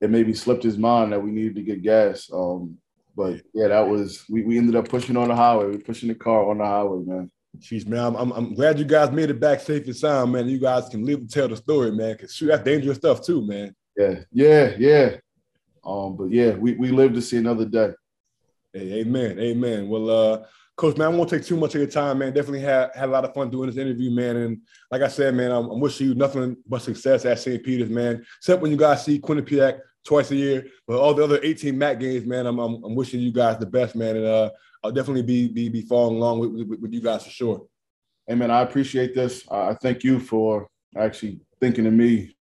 it 0.00 0.10
maybe 0.10 0.32
slipped 0.32 0.62
his 0.62 0.78
mind 0.78 1.12
that 1.12 1.22
we 1.22 1.30
needed 1.30 1.56
to 1.56 1.62
get 1.62 1.82
gas. 1.82 2.30
Um, 2.32 2.78
but 3.16 3.42
yeah, 3.52 3.68
that 3.68 3.86
was 3.86 4.24
we, 4.28 4.42
we 4.42 4.58
ended 4.58 4.76
up 4.76 4.88
pushing 4.88 5.16
on 5.16 5.28
the 5.28 5.36
highway. 5.36 5.66
We 5.66 5.78
pushing 5.78 6.08
the 6.08 6.14
car 6.14 6.48
on 6.48 6.58
the 6.58 6.64
highway, 6.64 7.04
man. 7.04 7.30
Jeez, 7.58 7.86
man, 7.86 8.04
I'm, 8.04 8.14
I'm, 8.16 8.32
I'm 8.32 8.54
glad 8.54 8.78
you 8.78 8.84
guys 8.84 9.10
made 9.10 9.30
it 9.30 9.40
back 9.40 9.60
safe 9.60 9.84
and 9.86 9.96
sound, 9.96 10.32
man. 10.32 10.48
You 10.48 10.58
guys 10.58 10.88
can 10.88 11.04
live 11.04 11.18
and 11.18 11.30
tell 11.30 11.48
the 11.48 11.56
story, 11.56 11.90
man. 11.90 12.16
Cause 12.16 12.32
shoot, 12.32 12.46
that's 12.46 12.62
dangerous 12.62 12.98
stuff 12.98 13.24
too, 13.24 13.44
man. 13.44 13.74
Yeah, 13.96 14.20
yeah, 14.32 14.74
yeah. 14.78 15.16
Um, 15.84 16.16
but 16.16 16.30
yeah, 16.30 16.52
we 16.52 16.74
we 16.74 16.90
live 16.90 17.14
to 17.14 17.22
see 17.22 17.38
another 17.38 17.64
day. 17.64 17.90
Hey, 18.72 19.00
amen, 19.00 19.38
amen. 19.38 19.88
Well, 19.88 20.10
uh, 20.10 20.44
Coach, 20.76 20.96
man, 20.96 21.12
I 21.12 21.16
won't 21.16 21.28
take 21.28 21.44
too 21.44 21.56
much 21.56 21.74
of 21.74 21.80
your 21.80 21.90
time, 21.90 22.18
man. 22.18 22.32
Definitely 22.32 22.60
had, 22.60 22.90
had 22.94 23.08
a 23.08 23.12
lot 23.12 23.24
of 23.24 23.34
fun 23.34 23.50
doing 23.50 23.68
this 23.68 23.78
interview, 23.78 24.12
man. 24.12 24.36
And 24.36 24.62
like 24.92 25.02
I 25.02 25.08
said, 25.08 25.34
man, 25.34 25.50
I'm, 25.50 25.68
I'm 25.70 25.80
wishing 25.80 26.06
you 26.06 26.14
nothing 26.14 26.56
but 26.68 26.82
success 26.82 27.24
at 27.24 27.40
St. 27.40 27.64
Peter's, 27.64 27.90
man. 27.90 28.24
Except 28.36 28.62
when 28.62 28.70
you 28.70 28.76
guys 28.76 29.04
see 29.04 29.18
Quinnipiac 29.18 29.80
twice 30.04 30.30
a 30.30 30.36
year, 30.36 30.66
but 30.86 31.00
all 31.00 31.14
the 31.14 31.24
other 31.24 31.40
18 31.42 31.74
MAAC 31.74 31.98
games, 31.98 32.26
man, 32.26 32.46
I'm, 32.46 32.60
I'm, 32.60 32.84
I'm 32.84 32.94
wishing 32.94 33.20
you 33.20 33.32
guys 33.32 33.58
the 33.58 33.66
best, 33.66 33.96
man. 33.96 34.18
And 34.18 34.26
uh, 34.26 34.50
I'll 34.84 34.92
definitely 34.92 35.22
be 35.22 35.48
be, 35.48 35.68
be 35.68 35.82
following 35.82 36.18
along 36.18 36.38
with, 36.38 36.68
with, 36.68 36.80
with 36.80 36.92
you 36.92 37.00
guys 37.00 37.24
for 37.24 37.30
sure. 37.30 37.66
Hey, 38.28 38.36
man, 38.36 38.52
I 38.52 38.60
appreciate 38.60 39.16
this. 39.16 39.48
I 39.50 39.74
thank 39.74 40.04
you 40.04 40.20
for 40.20 40.68
actually 40.96 41.40
thinking 41.60 41.86
of 41.86 41.92
me 41.92 42.36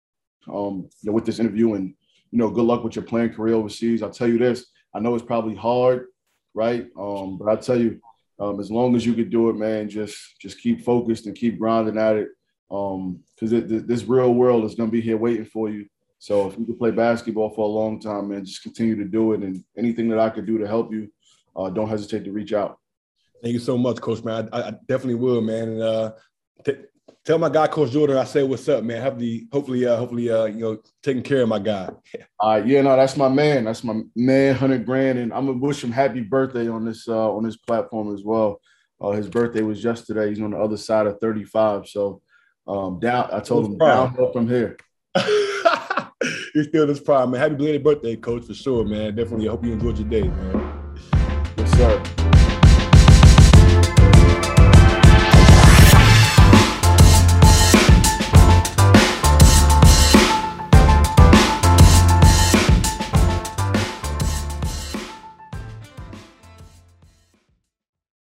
um, 0.47 0.87
you 1.01 1.09
know, 1.09 1.13
with 1.13 1.25
this 1.25 1.39
interview 1.39 1.73
and, 1.73 1.95
you 2.29 2.37
know, 2.37 2.51
good 2.51 2.65
luck 2.65 2.83
with 2.83 2.95
your 2.95 3.05
playing 3.05 3.33
career 3.33 3.55
overseas. 3.55 4.03
I'll 4.03 4.11
tell 4.11 4.27
you 4.27 4.37
this, 4.37 4.67
I 4.93 4.99
know 4.99 5.15
it's 5.15 5.25
probably 5.25 5.55
hard, 5.55 6.07
right? 6.57 6.87
Um, 6.99 7.37
but 7.37 7.47
I 7.47 7.55
tell 7.55 7.79
you, 7.79 8.01
um, 8.39 8.59
as 8.59 8.69
long 8.69 8.95
as 8.95 9.05
you 9.05 9.13
could 9.13 9.29
do 9.29 9.49
it, 9.49 9.55
man, 9.55 9.87
just 9.87 10.17
just 10.41 10.59
keep 10.59 10.81
focused 10.81 11.27
and 11.27 11.35
keep 11.35 11.57
grinding 11.59 11.97
at 11.97 12.17
it. 12.17 12.29
Um, 12.69 13.23
because 13.39 13.51
this 13.85 14.03
real 14.03 14.33
world 14.33 14.65
is 14.65 14.75
gonna 14.75 14.91
be 14.91 14.99
here 14.99 15.17
waiting 15.17 15.45
for 15.45 15.69
you. 15.69 15.85
So 16.19 16.47
if 16.47 16.57
you 16.57 16.65
can 16.65 16.75
play 16.75 16.91
basketball 16.91 17.51
for 17.51 17.61
a 17.61 17.71
long 17.79 17.99
time, 17.99 18.29
man, 18.29 18.43
just 18.43 18.63
continue 18.63 18.95
to 18.95 19.05
do 19.05 19.33
it. 19.33 19.43
And 19.43 19.63
anything 19.77 20.09
that 20.09 20.19
I 20.19 20.29
could 20.29 20.47
do 20.47 20.57
to 20.57 20.67
help 20.67 20.91
you, 20.91 21.09
uh, 21.55 21.69
don't 21.69 21.87
hesitate 21.87 22.25
to 22.25 22.31
reach 22.31 22.53
out. 22.53 22.79
Thank 23.41 23.53
you 23.53 23.59
so 23.59 23.77
much, 23.77 24.01
Coach. 24.01 24.23
Man, 24.23 24.49
I, 24.51 24.61
I 24.63 24.71
definitely 24.87 25.15
will, 25.15 25.41
man. 25.41 25.69
And 25.69 25.81
uh, 25.81 26.11
t- 26.65 26.83
tell 27.25 27.37
my 27.37 27.49
guy, 27.49 27.67
Coach 27.67 27.91
Jordan, 27.91 28.17
I 28.17 28.23
say 28.23 28.43
what's 28.43 28.67
up, 28.69 28.83
man. 28.83 29.01
Hopefully, 29.01 29.47
hopefully, 29.51 29.85
uh, 29.85 29.97
hopefully, 29.97 30.29
uh, 30.29 30.45
you 30.45 30.59
know, 30.59 30.77
taking 31.03 31.23
care 31.23 31.41
of 31.41 31.49
my 31.49 31.59
guy. 31.59 31.89
Uh, 32.39 32.61
yeah, 32.63 32.83
no, 32.83 32.95
that's 32.95 33.17
my 33.17 33.27
man. 33.27 33.65
That's 33.65 33.83
my 33.83 33.99
man, 34.15 34.53
hundred 34.53 34.85
grand, 34.85 35.17
and 35.17 35.33
I'm 35.33 35.47
gonna 35.47 35.57
wish 35.57 35.83
him 35.83 35.91
happy 35.91 36.21
birthday 36.21 36.67
on 36.67 36.85
this 36.85 37.07
uh, 37.07 37.33
on 37.33 37.43
this 37.43 37.57
platform 37.57 38.13
as 38.13 38.23
well. 38.23 38.61
Uh, 39.01 39.09
his 39.11 39.27
birthday 39.27 39.63
was 39.63 39.83
yesterday. 39.83 40.29
He's 40.29 40.39
on 40.39 40.51
the 40.51 40.57
other 40.57 40.77
side 40.77 41.07
of 41.07 41.19
35. 41.19 41.87
So 41.87 42.21
um, 42.67 42.99
down, 42.99 43.29
I 43.31 43.39
told 43.39 43.65
him 43.65 43.77
downhill 43.79 44.31
from 44.31 44.47
here. 44.47 44.77
He's 46.53 46.67
still 46.67 46.87
this 46.87 46.99
prime, 46.99 47.31
man. 47.31 47.41
Happy 47.41 47.55
belated 47.55 47.83
birthday, 47.83 48.15
Coach, 48.15 48.45
for 48.45 48.53
sure, 48.53 48.85
man. 48.85 49.15
Definitely. 49.15 49.47
I 49.47 49.51
hope 49.51 49.65
you 49.65 49.73
enjoyed 49.73 49.97
your 49.97 50.09
day, 50.09 50.27
man. 50.27 51.03
Yes, 51.57 51.71
sir. 51.71 52.26